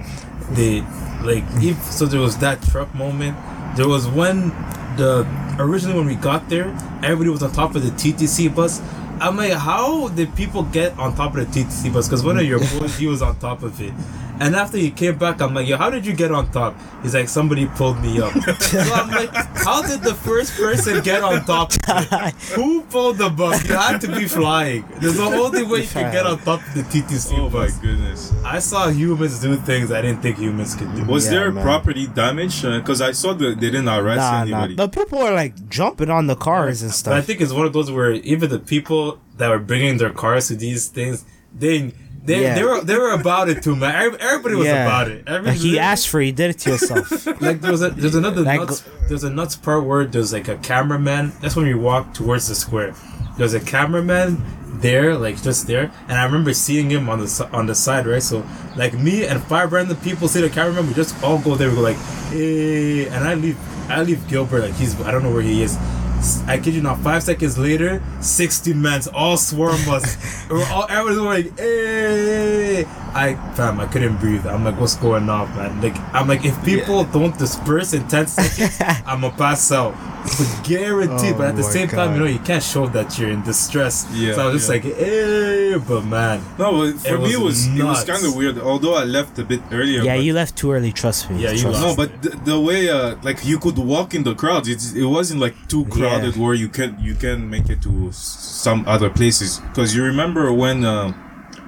[0.51, 0.81] they
[1.23, 1.45] like.
[1.57, 3.37] If so, there was that truck moment.
[3.77, 4.49] There was when
[4.97, 5.27] the
[5.59, 6.67] originally when we got there,
[7.03, 8.81] everybody was on top of the TTC bus.
[9.21, 12.07] I'm like, how did people get on top of the TTC bus?
[12.09, 13.93] Because one of your boys, he was on top of it.
[14.41, 16.77] And after he came back, I'm like, yo, how did you get on top?
[17.03, 18.33] He's like, somebody pulled me up.
[18.61, 21.73] so I'm like, how did the first person get on top?
[22.55, 23.67] Who pulled the bus?
[23.69, 24.85] You had to be flying.
[25.01, 28.33] There's the only way you can get on top of the TTC Oh my goodness.
[28.45, 31.05] I saw humans do things I didn't think humans could do.
[31.05, 31.65] Was Yeah, there man.
[31.65, 32.65] property damage?
[32.65, 34.41] Uh, because I saw that they didn't arrest Nah, nah.
[34.43, 34.75] anybody.
[34.77, 37.73] The people were like jumping on the cars and But I think it's one of
[37.73, 41.25] those where even the people that were bringing their cars to these things,
[41.57, 41.93] they
[42.29, 42.55] they, Yeah.
[42.55, 43.95] they were they were about it too, man.
[44.21, 44.85] Everybody was Yeah.
[44.87, 45.29] about it.
[45.29, 47.27] Like he asked for, it, you did it to yourself.
[47.47, 50.49] like there was a there's another Like- nuts there's a nuts part where there's like
[50.49, 51.33] a cameraman.
[51.41, 52.95] That's when we walk towards the square.
[53.39, 54.43] There's a cameraman
[54.81, 58.23] there, like just there, and I remember seeing him on the on the side, right?
[58.23, 58.45] So
[58.77, 61.71] like me and five random people see the cameraman, we just all go there.
[61.71, 61.97] We go like,
[62.31, 63.57] hey, and I leave
[63.89, 65.77] I leave Gilbert like he's I don't know where he is.
[66.19, 66.99] S- I kid you not.
[67.01, 70.17] Five seconds later, sixty men all swarm us.
[70.51, 74.47] We're all everyone's like, "Hey!" I fam, I couldn't breathe.
[74.47, 78.27] I'm like, "What's going on, man?" Like, I'm like, if people don't disperse in ten
[78.27, 79.95] seconds, I'm gonna pass out.
[80.25, 81.35] But guaranteed.
[81.35, 83.43] Oh but at the my same time, you know, you can't show that you're in
[83.43, 84.07] distress.
[84.13, 84.75] Yeah, So I was just yeah.
[84.91, 88.25] like, "Hey!" But man, no, but for It me it was was it was kind
[88.27, 88.59] of weird.
[88.59, 90.03] Although I left a bit earlier.
[90.03, 90.93] yeah, you left too early.
[90.93, 91.43] Trust me.
[91.43, 91.81] Yeah, you Trust.
[91.81, 95.05] No, but the, the way uh, like you could walk in the crowd, it it
[95.07, 96.31] wasn't like too crowded Yeah.
[96.43, 99.61] where you can you can make it to some other places.
[99.69, 101.13] Because you remember when uh,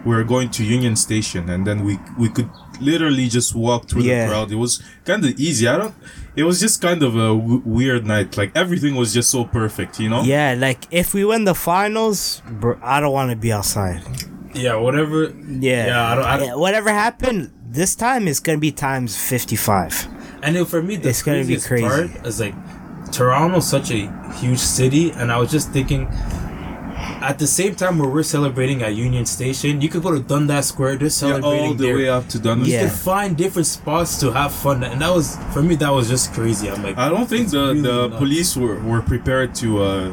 [0.05, 2.49] we were going to Union Station and then we we could
[2.80, 4.26] literally just walk through Yeah.
[4.26, 4.49] the crowd.
[4.53, 5.68] It was kind of easy.
[5.68, 5.95] I don't.
[6.36, 8.36] It was just kind of a w- weird night.
[8.36, 10.22] Like everything was just so perfect, you know.
[10.22, 14.01] Yeah, like if we win the finals, bro, I don't want to be outside.
[14.55, 15.18] yeah, whatever.
[15.47, 19.14] Yeah, Yeah, I don't- I don't- Yeah, whatever happened this time is gonna be times
[19.16, 19.93] fifty-five.
[20.43, 21.86] And then for me, the It's gonna be craziest crazy.
[21.86, 22.55] part is like
[23.12, 26.08] Toronto's such a huge city, and I was just thinking,
[27.22, 30.68] at the same time where we're celebrating at Union Station, you could go to Dundas
[30.68, 30.96] Square.
[30.96, 31.96] They're Yeah, all the there.
[31.96, 32.68] way up to Dundas.
[32.68, 32.82] You Yeah.
[32.88, 35.74] could find different spots to have fun, and that was for me.
[35.76, 36.70] That was just crazy.
[36.70, 38.18] I'm like, I don't think the, really the nuts.
[38.18, 40.11] police were, were prepared to uh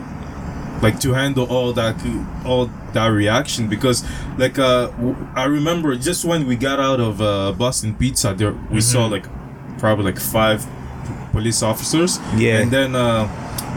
[0.81, 1.95] like to handle all that
[2.45, 4.03] all that reaction because
[4.37, 8.53] like uh w- I remember just when we got out of uh Boston Pizza there
[8.69, 9.11] we saw Mm-hmm.
[9.13, 9.25] like
[9.79, 10.67] probably like five
[11.38, 12.61] police officers Yeah.
[12.61, 13.27] and then uh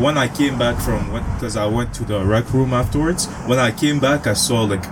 [0.04, 1.00] when I came back from
[1.34, 4.84] because I went to the rec room afterwards when I came back I saw like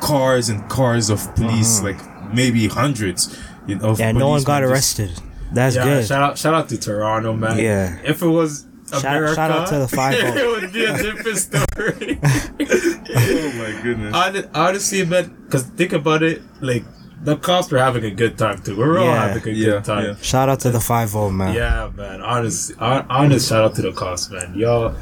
[0.00, 2.00] cars and cars of police like
[2.40, 3.20] maybe hundreds
[3.68, 4.12] you know of Uh-huh.
[4.12, 5.12] Yeah, no one got policemen just- arrested.
[5.58, 6.06] That's yeah, good.
[6.10, 7.56] shout out, shout out to Toronto, man.
[7.58, 7.96] Yeah.
[8.12, 8.50] If it was
[8.90, 10.36] Shout- America, shout out to the 5-0.
[10.42, 12.10] it would be a different story.
[12.22, 16.84] oh my goodness Hon- Honestly, man, because think about it, like
[17.24, 18.76] the cops were having a good time too.
[18.76, 19.28] We were all Yeah.
[19.28, 20.04] having a Yeah, good time.
[20.04, 20.14] yeah.
[20.22, 21.54] Shout out to the five zero man.
[21.54, 22.20] Yeah, man.
[22.20, 24.52] Honest, hon- honest shout out to the cops, man.
[24.54, 24.94] Y'all,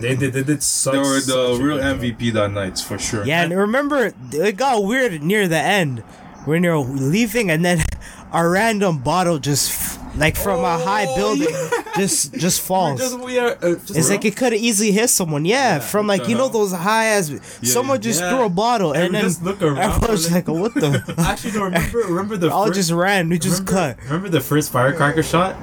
[0.00, 0.92] they did, they did such.
[0.92, 2.00] They were such the a real good job.
[2.00, 3.24] MVP that night for sure.
[3.24, 6.00] Yeah, and remember it got weird near the end
[6.44, 7.82] when you're leaving, and then
[8.32, 11.92] a random bottle just f- like from a high Oh, building yeah.
[11.96, 13.00] just just falls.
[13.00, 13.56] Just we are.
[13.62, 15.44] Uh, just It's like it could have easily hit someone.
[15.44, 17.32] Yeah, from like you know those high as
[17.62, 18.30] someone just Yeah.
[18.30, 21.52] threw a bottle And and, then just look around, everyone's we're like, "What the?" Actually,
[21.52, 21.64] no.
[21.64, 22.50] Remember, remember the.
[22.52, 23.28] All first, just ran.
[23.28, 24.04] We just remember, cut.
[24.04, 25.56] Remember the first firecracker shot?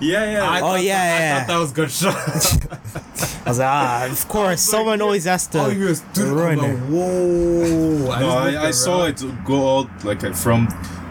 [0.00, 0.48] yeah, yeah.
[0.48, 1.38] I Oh, thought yeah, that, I yeah.
[1.40, 2.14] thought that was good shot.
[3.46, 6.58] I was like, "Ah, of course, someone always has to oh, you was dude, ruin
[6.58, 8.18] like, it." Whoa!
[8.20, 10.66] no, just I, I saw it go out like from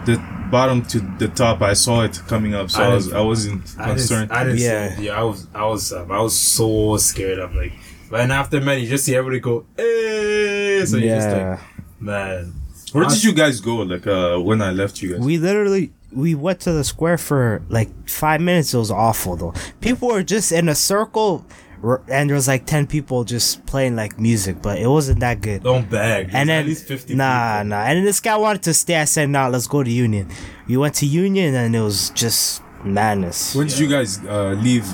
[0.06, 0.16] the
[0.50, 1.62] bottom to the top.
[1.62, 4.32] I saw it coming up, so I I, was didn't- I wasn't I didn't, concerned.
[4.32, 4.96] I didn't Yeah.
[4.96, 5.04] see.
[5.06, 7.38] Yeah, I was, I was, um, I was so scared.
[7.38, 7.72] I'm like,
[8.10, 10.82] but after man, you just see everybody go, hey!
[10.86, 11.50] So you just Yeah.
[11.50, 11.60] like,
[12.00, 12.52] man.
[12.92, 13.76] Where did you guys go?
[13.76, 15.20] Like uh, when I left you guys?
[15.20, 18.72] We literally we went to the square for like five minutes.
[18.72, 19.54] It was awful though.
[19.82, 21.67] People were just in a circle, r-
[22.08, 25.62] and there was like ten people just playing like music, but it wasn't that good.
[25.62, 26.30] Don't beg.
[26.32, 27.14] and then at least fifty.
[27.14, 27.68] nah, people.
[27.70, 27.82] nah.
[27.84, 28.96] And then this guy wanted to stay.
[28.96, 30.28] I said, "Nah, let's go to Union."
[30.66, 33.54] We went to Union, and it was just madness.
[33.54, 34.86] when did you guys uh, leave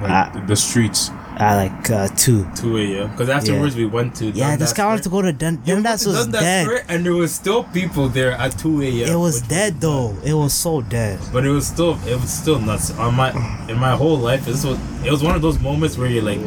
[0.00, 0.44] like, Ah.
[0.46, 1.10] the streets?
[1.38, 2.46] At like uh, two.
[2.56, 3.10] 2 a.m.
[3.10, 5.74] Because afterwards we went to Yeah, this Dundas guy wanted to go to Dun- Yeah,
[5.76, 6.64] Dundas was Dundas dead.
[6.66, 9.08] Square, and there was still people there at 2 a.m.
[9.08, 10.14] It was dead though.
[10.24, 11.18] It was so dead.
[11.32, 12.90] But it was still it was still nuts.
[12.98, 13.30] On my
[13.68, 16.40] in my whole life, this was it was one of those moments where you're like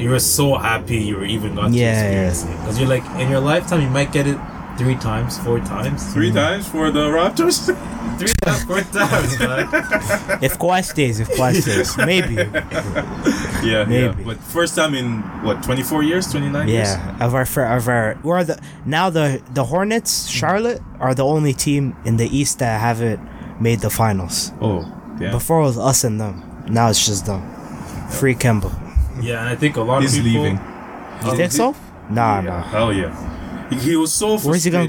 [0.00, 2.58] you were so happy you were even got to Yeah, experience it.
[2.60, 4.36] Because you're like in your lifetime you might get it
[4.78, 6.12] three times, four times.
[6.12, 6.36] Three hmm.
[6.36, 7.74] times for the Raptors.
[8.18, 9.68] Three times, four times, man.
[10.40, 12.34] If Kawhi stays, if Kawhi stays, maybe.
[13.66, 13.84] yeah, yeah.
[13.84, 14.22] Maybe.
[14.22, 16.88] But first time in what 24 years, 29 years.
[16.90, 21.24] Yeah, of our fir- of our we're the now the the Hornets, Charlotte are the
[21.24, 23.20] only team in the East that haven't
[23.60, 24.52] made the finals.
[24.60, 24.86] Oh,
[25.20, 25.32] yeah.
[25.32, 26.42] Before it was us and them.
[26.68, 27.42] Now it's just them.
[28.10, 28.70] Free Kemba.
[29.20, 30.44] Yeah, and I think a lot He's of people.
[30.44, 31.30] He's leaving.
[31.30, 31.74] You think so?
[32.10, 32.62] Nah, Yeah, nah.
[32.62, 33.33] hell yeah.
[33.70, 34.38] He, he was so.
[34.38, 34.86] Where's he gonna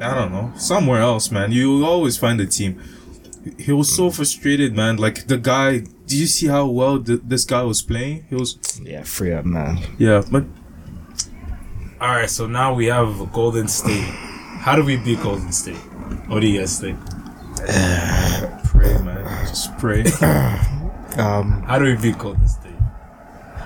[0.00, 0.04] go?
[0.04, 0.52] I don't know.
[0.56, 1.52] Somewhere else, man.
[1.52, 2.80] You will always find a team.
[3.58, 4.96] He was so frustrated, man.
[4.96, 5.80] Like the guy.
[6.06, 8.24] Did you see how well th- this guy was playing?
[8.28, 8.58] He was.
[8.82, 9.78] Yeah, free up, man.
[9.98, 10.44] Yeah, but
[12.00, 14.04] All right, so now we have Golden State.
[14.64, 15.76] How do we beat Golden State?
[16.28, 16.98] What do you guys think?
[18.64, 19.46] pray, man.
[19.46, 20.04] Just pray.
[21.18, 22.72] Um, How do we beat Golden State?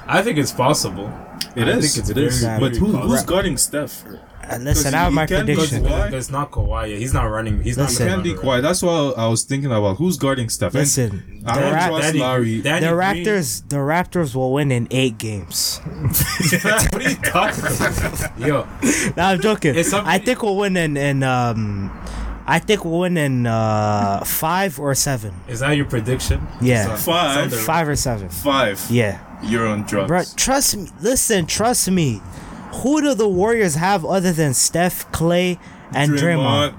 [0.07, 1.13] I think it's possible.
[1.55, 1.95] It I is.
[1.95, 2.41] think it's It is.
[2.43, 4.03] very, But very who, who's guarding Steph?
[4.51, 5.85] And listen, Because I have my prediction.
[5.85, 6.91] to- It's not Kawhi.
[6.91, 6.99] yet.
[6.99, 7.63] He's not running.
[7.63, 8.07] He's Listen.
[8.07, 8.13] not.
[8.13, 8.63] Can't be quiet.
[8.63, 9.97] That's what I was thinking about.
[9.97, 10.75] Who's guarding Steph?
[10.75, 12.61] And Listen, I the, don't Ra- trust Danny- Larry.
[12.63, 15.79] Danny the Green- Raptors, the Raptors will win in eight games.
[15.85, 18.39] what are you talking about?
[18.39, 18.67] Yo,
[19.17, 19.75] no, I'm joking.
[19.77, 21.91] It's I think we'll win in, in um,
[22.47, 25.33] I think we'll win in uh five or seven.
[25.49, 26.47] is that your prediction?
[26.61, 26.93] Yeah.
[26.95, 27.53] It's Five.
[27.53, 28.29] it's Five or seven.
[28.29, 28.85] Five.
[28.91, 29.21] Yeah.
[29.43, 30.09] You're on drugs.
[30.09, 30.89] Bro, trust me.
[31.01, 32.21] Listen, trust me.
[32.83, 35.59] Who do the Warriors have other than Steph, Klay,
[35.93, 36.75] and Draymond?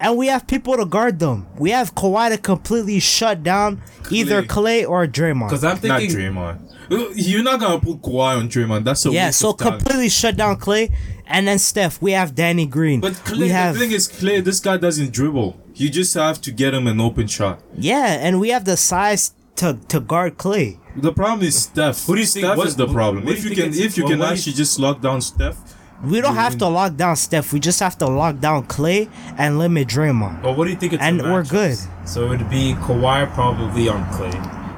[0.00, 1.46] And we have people to guard them.
[1.58, 3.82] We have Kawhi to completely shut down
[4.12, 4.84] either Klay.
[4.84, 5.48] Klay or Draymond.
[5.48, 6.18] Because I'm thinking Not thinking.
[6.34, 7.14] Draymond.
[7.16, 8.84] You're not gonna put Kawhi on Draymond.
[8.84, 9.80] That's a yeah, waste so of talent.
[9.80, 10.92] completely shut down Klay,
[11.26, 12.00] and then Steph.
[12.00, 13.00] We have Danny Green.
[13.00, 15.60] But Klay, we have the thing is, Klay, this guy doesn't dribble.
[15.74, 17.60] You just have to get him an open shot.
[17.76, 20.78] yeah, and we have the size to to guard Klay.
[21.00, 22.04] The problem is Steph.
[22.06, 23.24] Who do you think- Steph what- is the what- problem.
[23.24, 24.52] what do if you you think can, it's- if you well, can what you- actually
[24.54, 25.56] just lock down Steph,
[26.04, 27.52] We don't have to lock down Steph.
[27.52, 30.42] We just have to lock down Klay and limit Draymond.
[30.42, 31.50] But what do you think it's And the we're matchups?
[31.50, 31.78] good.
[32.04, 34.32] So it would be Kawhi probably on Klay.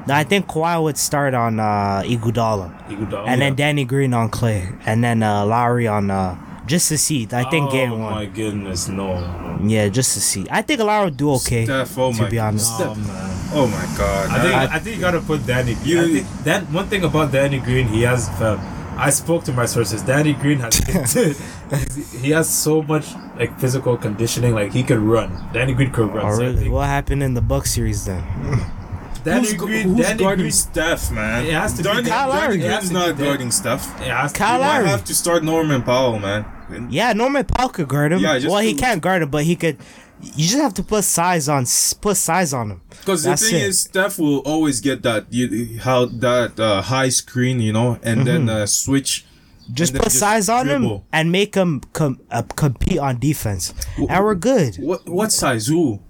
[0.07, 3.27] Now, I think Kawhi would start on uh, Iguodala, Iguodala.
[3.27, 6.35] and then Danny Green on Klay, and then uh, Lowry on uh,
[6.65, 7.27] just to see.
[7.31, 8.13] I think oh game one.
[8.13, 9.19] Oh my goodness, no.
[9.19, 9.59] no.
[9.67, 10.45] Yeah, just to see.
[10.49, 11.65] I think Lowry would do okay.
[11.65, 12.71] Steph, oh to my be honest.
[12.79, 13.51] Oh, man.
[13.53, 14.29] oh my god.
[14.29, 15.75] I think I- I, think you gotta put Danny.
[15.75, 15.87] Green.
[15.87, 18.29] You- I think that one thing about Danny Green, he has.
[18.41, 18.59] Um,
[18.97, 20.03] I spoke to my sources.
[20.03, 20.77] Danny Green has.
[22.21, 23.07] he has so much
[23.37, 24.53] like physical conditioning.
[24.53, 25.31] Like he could run.
[25.53, 26.25] Danny Green could run.
[26.25, 26.57] Oh, So really?
[26.63, 28.23] think What happened in the Buck series then?
[29.23, 29.89] Danny who's, Green.
[29.89, 30.51] who's Danny guarding Green.
[30.51, 31.45] Steph, man?
[31.45, 32.57] It has to be Kyle Lowry.
[32.57, 34.01] Danny Green's not guarding Steph.
[34.01, 34.87] It has to Kyle be- You might Lowry.
[34.89, 36.45] have to start Norman Powell, man.
[36.89, 38.19] Yeah, Norman Powell could guard him.
[38.19, 39.77] Yeah, just well, he can't guard him, but he could.
[40.21, 41.65] You just have to put size on,
[41.99, 42.81] put size on him.
[42.89, 43.61] Because the thing it.
[43.63, 48.25] is, Steph will always get that you how that uh, high screen, you know, and
[48.25, 49.25] then uh, switch.
[49.25, 49.73] Mm-hmm.
[49.73, 54.35] Just put size on him and make him com- uh, compete on defense, and we're
[54.35, 54.75] good.
[54.77, 55.67] What what size?
[55.67, 56.01] Who?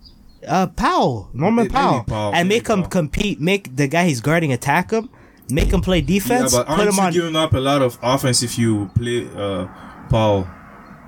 [0.48, 2.90] Uh, Powell, Norman Maybe Powell, Powell, and maybe make him Powell.
[2.90, 3.40] compete.
[3.40, 5.10] Make the guy he's guarding attack him.
[5.50, 6.52] Make him play Yeah, defense.
[6.56, 7.14] but put aren't him you on.
[7.14, 9.68] giving up a lot of offense if you play uh,
[10.10, 10.48] Paul?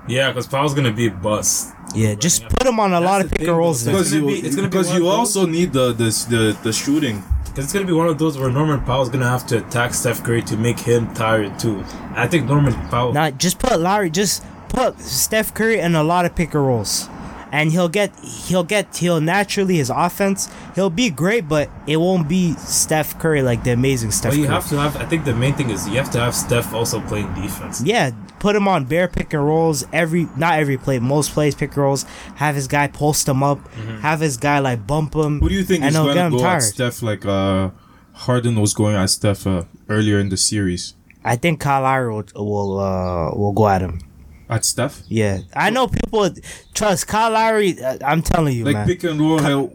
[0.06, 1.72] Yeah, because Powell's gonna be a bust.
[1.94, 3.84] yeah, just put him on a lot of the pick and rolls.
[3.84, 3.92] though.
[3.92, 4.00] then.
[4.02, 6.72] It's Because you it's gonna be because one you also need the the the, the
[6.72, 7.22] shooting.
[7.46, 10.22] Because it's gonna be one of those where Norman Powell's gonna have to attack Steph
[10.22, 11.82] Curry to make him tired too.
[12.14, 13.12] I think Norman Powell.
[13.14, 14.10] Now, just put Larry.
[14.10, 17.08] Just put Steph Curry and a lot of pick and rolls,
[17.54, 18.10] and he'll get.
[18.18, 18.96] He'll get.
[18.96, 20.50] He'll naturally his offense.
[20.74, 24.32] He'll be great, but it won't be Steph Curry like the amazing Steph.
[24.32, 24.54] but you Curry.
[24.54, 24.96] have to have.
[24.96, 27.80] I think the main thing is you have to have Steph also playing defense.
[27.84, 31.70] Yeah, put him on bare pick and rolls every not every play, most plays pick
[31.70, 32.04] and rolls.
[32.34, 33.60] Have his guy post him up.
[34.00, 35.38] Have his guy like bump him.
[35.38, 36.56] Who do you think is going to go tired.
[36.56, 37.70] at Steph like uh,
[38.14, 40.94] Harden was going at Steph uh, earlier in the series?
[41.24, 44.00] I think Kyle Lowry will will, uh, will go at him.
[44.48, 45.02] At Steph?
[45.08, 46.28] Yeah, I know people
[46.74, 47.82] trust Kyle Lowry.
[47.82, 48.86] Uh, I'm telling you, Like man.
[48.86, 49.66] pick and roll, how,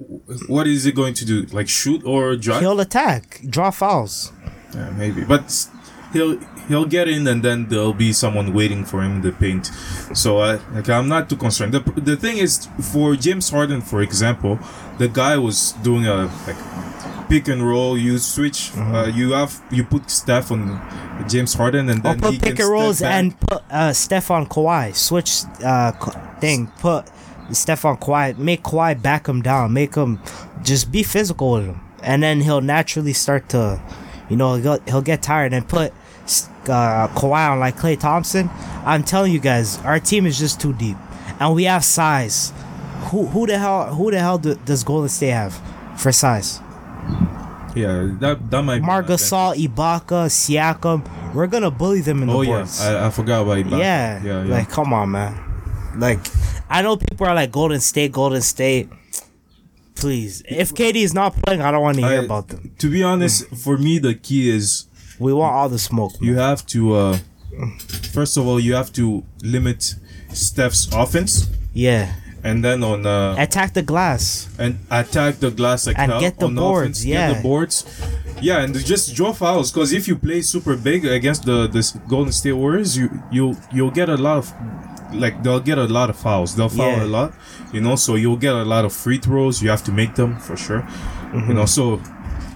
[0.48, 1.46] what is it going to do?
[1.52, 2.62] Like shoot or drive?
[2.62, 4.32] He'll attack, draw fouls.
[4.76, 5.68] Yeah, maybe, but
[6.14, 9.72] he'll he'll get in, and then there'll be someone waiting for him in the paint.
[10.14, 11.74] So I like I'm not too concerned.
[11.74, 14.60] The the thing is, for James Harden, for example,
[15.00, 16.58] the guy was doing a like
[17.30, 17.98] pick and roll.
[17.98, 18.72] You switch.
[18.76, 20.82] Uh, you have you put Steph on
[21.30, 24.48] James Harden, and Or then put he pick and rolls and put uh, Steph on
[24.48, 24.96] Kawhi.
[24.96, 25.92] Switch uh,
[26.42, 26.68] thing.
[26.80, 27.10] Put
[27.52, 28.38] Steph on Kawhi.
[28.38, 29.72] Make Kawhi back him down.
[29.74, 30.20] Make him
[30.64, 33.82] just be physical with him, and then he'll naturally start to,
[34.30, 35.94] you know, he'll, he'll get tired and put
[36.68, 38.50] uh, Kawhi on like Klay Thompson.
[38.86, 40.98] I'm telling you guys, our team is just too deep,
[41.40, 42.52] and we have size.
[43.12, 45.62] Who who the hell who the hell do, does Golden State have
[45.98, 46.60] for size?
[47.76, 48.82] Yeah, that that might.
[48.82, 51.06] Marc Gasol, Ibaka, Siakam.
[51.34, 52.66] We're gonna bully them in the Oh yeah.
[52.82, 53.80] I, I forgot about Ibaka.
[53.80, 54.52] yeah, yeah, yeah.
[54.52, 55.38] like come on, man.
[55.98, 56.20] Like
[56.70, 58.90] I know people are like Golden State, Golden State.
[59.96, 62.72] Please, if KD is not playing, I don't want to hear I- about them.
[62.80, 64.86] To be honest, for me, the key is
[65.20, 66.14] We want all the smoke.
[66.22, 66.94] you have to.
[66.96, 67.18] uh
[68.14, 69.96] First of all, you have to limit
[70.34, 74.48] Steph's offense, Yeah, and then on uh, attack the glass.
[74.60, 77.28] and attack the glass like And hell get the on boards, offense, yeah.
[77.28, 77.86] get the boards.
[78.42, 82.32] Yeah, and just draw fouls because if you play super big against the the Golden
[82.32, 84.54] State Warriors, you you you'll get a lot of
[85.14, 86.56] like they'll get a lot of fouls.
[86.56, 87.04] They'll foul Yeah.
[87.04, 87.34] a lot,
[87.74, 87.96] you know.
[87.98, 89.62] So you'll get a lot of free throws.
[89.62, 90.82] You have to make them for sure,
[91.34, 91.48] Mm-hmm.
[91.50, 91.66] you know.
[91.66, 92.00] So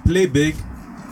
[0.06, 0.56] play big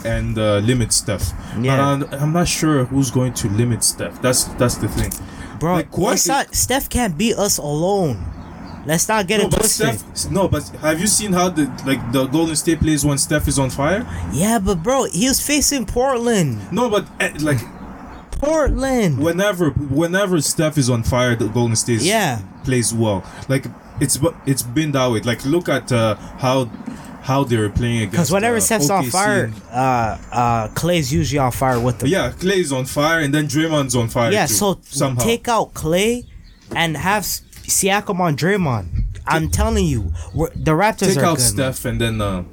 [0.06, 1.34] and uh, limit Steph.
[1.60, 1.76] Yeah.
[1.76, 1.80] But
[2.22, 4.22] I'm, not sure who's going to limit Steph.
[4.22, 5.12] That's that's the thing.
[5.60, 5.92] Bro, Like,
[6.56, 8.18] Steph can't beat us alone.
[8.86, 10.00] Let's not get No, it twisted.
[10.16, 10.32] Steph.
[10.32, 13.60] No, but have you seen how the like the Golden State plays when Steph is
[13.60, 14.06] on fire?
[14.34, 16.60] Yeah, but bro, he was facing Portland.
[16.72, 17.60] No, but eh, like
[18.32, 19.20] Portland.
[19.20, 22.42] whenever whenever Steph is on fire, the Golden State Yeah.
[22.64, 23.24] plays well.
[23.48, 23.66] Like
[24.00, 25.20] it's it's been that way.
[25.22, 26.66] Like look at uh, how
[27.22, 28.12] how they're playing against.
[28.14, 32.10] Because whenever uh, Steph's on fire, uh, uh, Klay's usually on fire with them.
[32.10, 34.32] Yeah, Klay's on fire, and then Draymond's on fire.
[34.32, 35.24] Yeah, too, so somehow.
[35.24, 36.26] take out Klay
[36.76, 37.28] and have
[37.72, 38.88] Siakam on Draymond.
[39.28, 40.12] I'm telling you,
[40.56, 41.56] the Raptors take are out good.
[41.58, 41.74] man.
[41.74, 42.44] Steph, and then uh,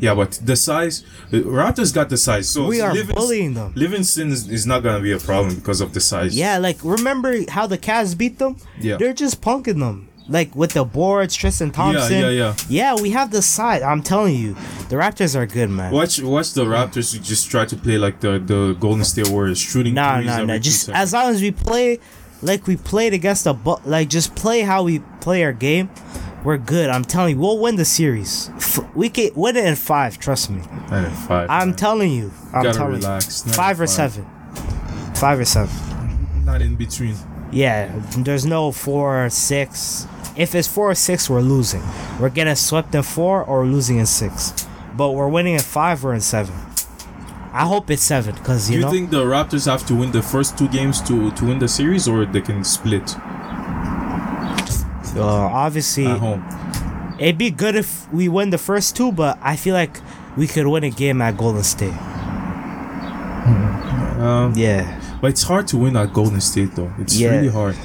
[0.00, 2.48] yeah, but the size, Raptors got the size.
[2.48, 3.72] So We are Livingston- bullying them.
[3.76, 6.36] Livingston is, is not gonna be a problem because of the size.
[6.36, 8.56] Yeah, like remember how the Cavs beat them?
[8.80, 8.96] Yeah.
[8.96, 10.08] they're just punking them.
[10.26, 12.12] Like with the boards, Tristan Thompson.
[12.22, 12.54] yeah, yeah.
[12.68, 13.82] Yeah, Yeah, we have the size.
[13.82, 14.54] I'm telling you,
[14.88, 15.92] the Raptors are good, man.
[15.92, 19.92] Watch, watch the Raptors just try to play like the, the Golden State Warriors, shooting
[19.92, 20.56] Nah, nah, nah.
[20.56, 22.00] Just as long as we play
[22.44, 25.90] like we played against the bu- like just play how we play our game,
[26.44, 26.90] we're good.
[26.90, 28.50] I'm telling you, we'll win the series.
[28.94, 30.18] We can win it in five.
[30.18, 30.60] Trust me.
[30.90, 31.48] Nine and five.
[31.50, 32.30] I'm telling you.
[32.52, 33.42] I'm Gotta telling relax.
[33.44, 33.50] you.
[33.50, 34.12] Nine Five or five.
[34.12, 34.26] seven.
[35.16, 36.44] Five or seven.
[36.44, 37.16] not in between.
[37.50, 40.06] Yeah, there's no four or six.
[40.36, 41.82] If it's four or six, we're losing.
[42.20, 44.66] We're getting swept in four or losing in six.
[44.96, 46.54] But we're winning in five or in seven.
[47.56, 48.90] I hope it's seven, because you, Do you know.
[48.90, 52.08] think the Raptors have to win the first two games to, to win the series,
[52.08, 53.16] or they can split
[55.16, 56.42] uh, obviously, at home?
[57.20, 59.98] it'd be good if we win the first two, but I feel like
[60.36, 61.94] we could win a game at Golden State.
[64.18, 65.00] Um, Yeah.
[65.20, 66.92] but it's hard to win at Golden State, though.
[66.98, 67.30] It's Yeah.
[67.30, 67.76] really hard.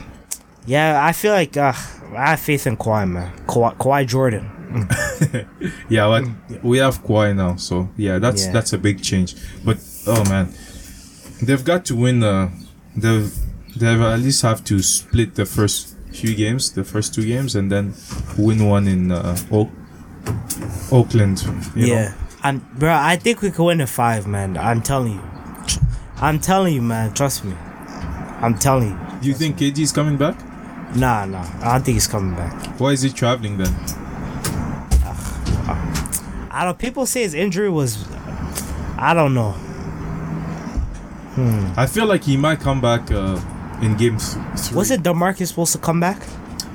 [0.65, 1.73] Yeah, I feel like uh,
[2.17, 3.31] I have faith in Kawhi, man.
[3.47, 4.49] Kawhi, Kawhi Jordan.
[5.89, 8.51] Yeah, but we have Kawhi now, so yeah, that's Yeah.
[8.53, 9.35] that's a big change.
[9.65, 10.53] But oh man,
[11.41, 12.23] they've got to win.
[12.23, 12.49] Uh,
[12.95, 13.31] they've
[13.75, 17.71] they've at least have to split the first few games, the first two games, and
[17.71, 17.93] then
[18.37, 19.69] win one in uh, Oak,
[20.91, 21.45] Oakland.
[21.75, 21.85] know?
[21.85, 22.13] yeah.
[22.43, 24.57] And bro, I think we could win a five, man.
[24.57, 25.23] I'm telling you.
[26.21, 27.13] I'm telling you, man.
[27.13, 27.53] Trust me.
[28.41, 28.99] I'm telling you.
[29.21, 30.37] Do you think KD is coming back?
[30.95, 31.45] Nah, nah.
[31.61, 32.79] I don't think he's coming back.
[32.79, 33.73] Why is he traveling then?
[36.51, 36.77] I don't.
[36.77, 38.07] People say his injury was.
[38.97, 39.55] I don't know.
[41.77, 43.39] I feel like he might come back uh,
[43.81, 44.75] in game th- three.
[44.75, 46.21] Was it DeMarcus supposed to come back?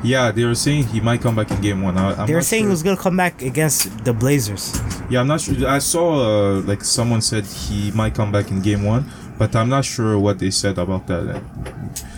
[0.03, 1.99] Yeah, they were saying he might come back in game one.
[1.99, 2.69] I, I'm They were saying sure.
[2.69, 4.73] he was gonna come back against the Blazers.
[5.11, 5.69] Yeah, I'm not sure.
[5.69, 9.69] I saw uh, like someone said he might come back in game one, but I'm
[9.69, 11.43] not sure what they said about that.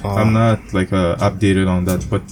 [0.04, 2.22] I'm not like uh, updated on that, but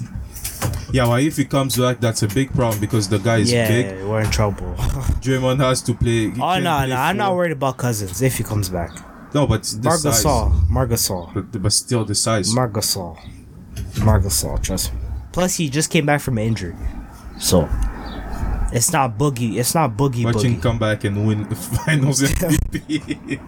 [0.93, 3.69] yeah, well, if he comes back, that's a big problem because the guy is yeah,
[3.69, 4.05] big.
[4.05, 4.75] we're in trouble.
[5.23, 6.31] Draymond has to play.
[6.31, 8.91] he oh no, play no, I'm not worried about Cousins if he comes back.
[9.35, 10.25] No, but the size.
[10.25, 12.55] Marc Gasol, Margasol, But, but still the size.
[12.55, 13.19] Marc Gasol,
[13.95, 14.63] Margasol.
[14.63, 15.01] Trust me.
[15.33, 16.77] Plus, he just came back from an injury,
[17.39, 17.69] so
[18.75, 19.57] it's not boogie.
[19.57, 20.63] It's not boogie Watch him boogie.
[20.63, 21.55] come back and win the
[21.85, 23.41] finals MVP.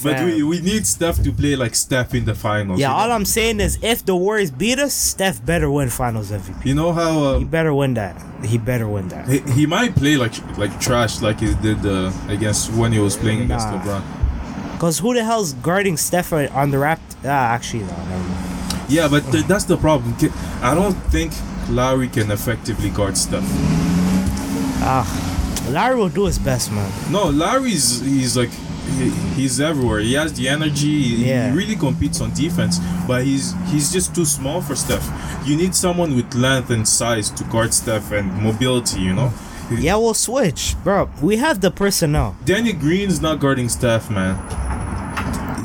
[0.04, 2.78] but we, we need Steph to play like Steph in the finals.
[2.78, 3.00] Yeah, you know?
[3.02, 6.64] all I'm saying is if the Warriors beat us, Steph better win Finals MVP.
[6.66, 8.14] You know how He um, better win that.
[8.44, 9.26] He better win that.
[9.28, 13.16] he, he might play like like trash like he did uh, against when he was
[13.16, 13.80] playing against Nah.
[13.82, 14.78] LeBron.
[14.78, 17.00] Cause who the hell's guarding Steph on the rap?
[17.24, 18.90] Ah, actually, no, never mind.
[18.90, 20.14] Yeah, but th- that's the problem.
[20.60, 21.32] I don't think
[21.70, 23.46] Lowry can effectively guard Steph.
[24.84, 25.06] Ah,
[25.70, 26.90] Larry will do his best, man.
[27.12, 28.50] No, Lowry's he's like
[28.98, 30.00] he, he's everywhere.
[30.00, 31.02] He has the energy.
[31.02, 31.50] He, Yeah.
[31.50, 35.06] he really competes on defense, but he's he's just too small for Steph.
[35.46, 39.00] You need someone with length and size to guard Steph and mobility.
[39.00, 39.32] You know,
[39.70, 41.08] Yeah, we'll switch, bro.
[41.22, 42.34] We have the personnel.
[42.44, 44.36] Danny Green's not guarding Steph, man.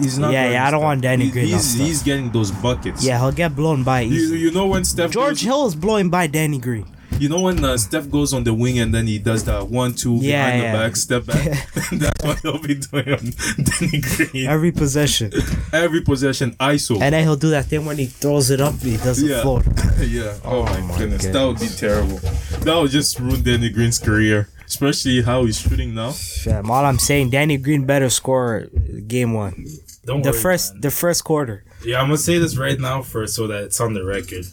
[0.01, 0.31] He's not.
[0.31, 0.85] Yeah, yeah, I don't Steph.
[0.85, 3.03] want Danny He- Green He's, he's getting those buckets.
[3.03, 6.09] Yeah, he'll get blown by You, you know when Steph George goes, Hill is blowing
[6.09, 6.85] by Danny Green.
[7.19, 9.93] You know when uh, Steph goes on the wing and then he does that one
[9.93, 10.71] two Yeah, behind yeah.
[10.71, 11.67] the back step back.
[11.91, 14.47] That's what he'll be doing on Danny Green.
[14.47, 15.31] Every possession.
[15.73, 17.01] Every possession ISO.
[17.01, 19.41] And then he'll do that thing when he throws it up, he does Yeah.
[19.41, 19.65] float.
[19.99, 20.35] yeah.
[20.45, 21.25] Oh, Oh my, my goodness.
[21.25, 22.17] that would be terrible.
[22.65, 26.11] That would just ruin Danny Green's career, especially how he's shooting now.
[26.11, 28.67] Fam, all I'm saying, Danny Green better score
[29.07, 29.65] game one.
[30.05, 30.81] Don't The worry, first man.
[30.81, 31.63] the first quarter.
[31.85, 34.45] Yeah, I'm gonna say this right now first so that it's on the record.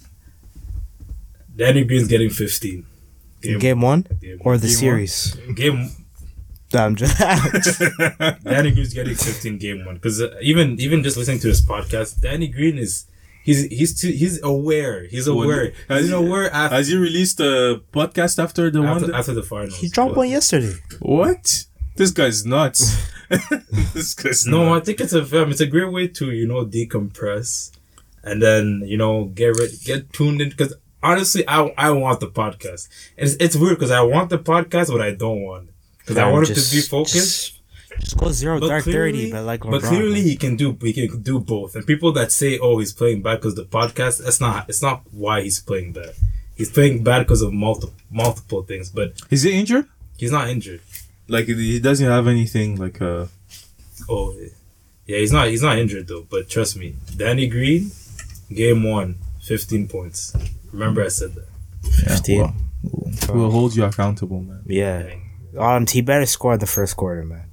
[1.57, 2.87] Danny Green's getting 15.
[3.43, 5.37] Game, Game one game or the Game series.
[5.47, 5.55] one.
[5.55, 5.91] Game
[6.73, 7.17] I'm just
[8.45, 12.21] Danny Green's getting 15 game one because uh, even even just listening to this podcast,
[12.21, 13.07] Danny Green is
[13.45, 15.07] he's he's too, he's aware.
[15.07, 15.73] He's aware.
[15.89, 19.15] Has He's he- aware after, Has he released a podcast after the after, one?
[19.15, 19.77] after the finals.
[19.77, 20.73] he dropped one yesterday.
[21.01, 21.67] What?
[21.97, 22.97] This guy's nuts.
[23.93, 26.65] this guy's No, I think it's a um, it's a great way to you know
[26.67, 27.71] decompress,
[28.25, 30.75] and then you know get rid get tuned in because
[31.05, 32.89] honestly I I want the podcast.
[33.17, 36.33] It's it's weird because I want the podcast but I don't want because I Fam,
[36.33, 37.15] want it to be focused.
[37.15, 37.61] Just,
[38.01, 39.71] just go zero But dark clearly, thirty, but like LeBron.
[39.71, 41.77] but clearly he can do he can do both.
[41.77, 45.03] And people that say oh he's playing bad because the podcast that's not it's not
[45.13, 46.13] why he's playing bad.
[46.57, 49.87] He's playing bad because of multiple multiple things, but Is he injured?
[50.17, 50.81] he's not injured.
[51.29, 53.27] Like he doesn't have anything like uh
[54.09, 54.37] Oh,
[55.07, 55.49] yeah, he's not.
[55.49, 56.27] He's not injured though.
[56.29, 57.91] But trust me, Danny Green,
[58.53, 60.35] game one, 15 points.
[60.75, 61.49] Remember, I said that.
[62.07, 62.39] 15.
[62.41, 62.55] well,
[63.33, 64.63] we'll hold you accountable, man.
[64.67, 65.15] Yeah.
[65.57, 67.47] Um, he better score the first quarter, man.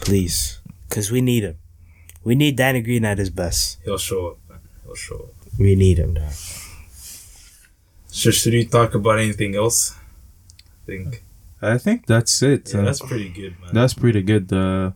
[0.00, 0.58] Please.
[0.88, 1.56] Because we need him.
[2.24, 3.78] We need Danny Green at his best.
[3.84, 4.38] He'll show up.
[4.48, 4.58] Man.
[4.84, 5.58] He'll show up.
[5.58, 6.32] We need him, dog.
[8.08, 9.94] So should we talk about anything else?
[9.94, 11.24] I think
[11.62, 12.72] I think that's it.
[12.74, 13.70] yeah, Uh, that's pretty good, man.
[13.72, 14.52] That's pretty good.
[14.52, 14.92] Uh,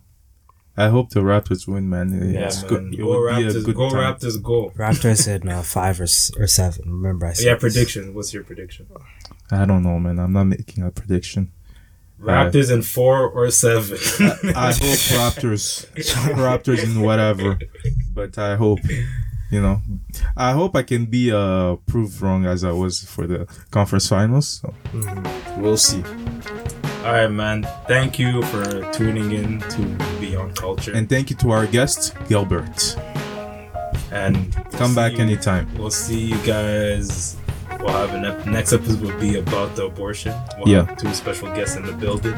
[0.79, 2.09] I hope the Raptors win, man.
[2.33, 2.69] yeah, It's man.
[2.71, 2.95] good.
[2.95, 3.75] It Go would be a Raptors!
[3.75, 4.15] Go time.
[4.15, 4.43] Raptors!
[4.43, 4.71] Go!
[4.77, 6.83] Raptors said uh, five or, or seven.
[6.87, 7.61] Remember, I said Yeah, this.
[7.75, 8.15] prediction.
[8.15, 8.87] What's your prediction?
[9.51, 10.19] I don't know, man.
[10.19, 11.51] I'm not making a prediction.
[12.21, 13.97] Raptors in four or seven.
[14.57, 15.87] I hope Raptors,
[16.35, 17.59] Raptors in whatever,
[18.13, 18.81] but I hope,
[19.53, 19.81] you know,
[20.37, 24.49] I hope I can be uh proved wrong as I was for the conference finals.
[24.61, 25.63] So Mm-hmm.
[25.63, 26.03] we'll see.
[27.05, 27.67] All right, man.
[27.87, 29.83] Thank you for tuning in to
[30.21, 30.93] Beyond Culture.
[30.95, 32.97] And thank you to our guest Gilbert.
[34.11, 35.69] and Come back you- anytime.
[35.79, 37.37] We'll see you guys.
[37.81, 40.35] We'll have an ep- next episode will be about the abortion.
[40.59, 40.87] We'll Yeah.
[40.87, 42.35] have two special guests in the building.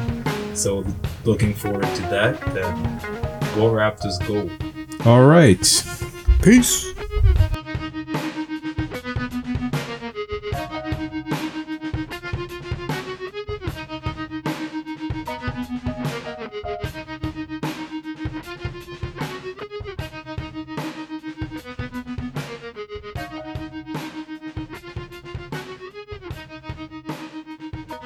[0.53, 0.85] So
[1.25, 2.39] looking forward to that.
[2.53, 2.99] Then
[3.55, 4.49] go Raptors, go.
[5.09, 5.65] All right.
[6.41, 6.85] Peace.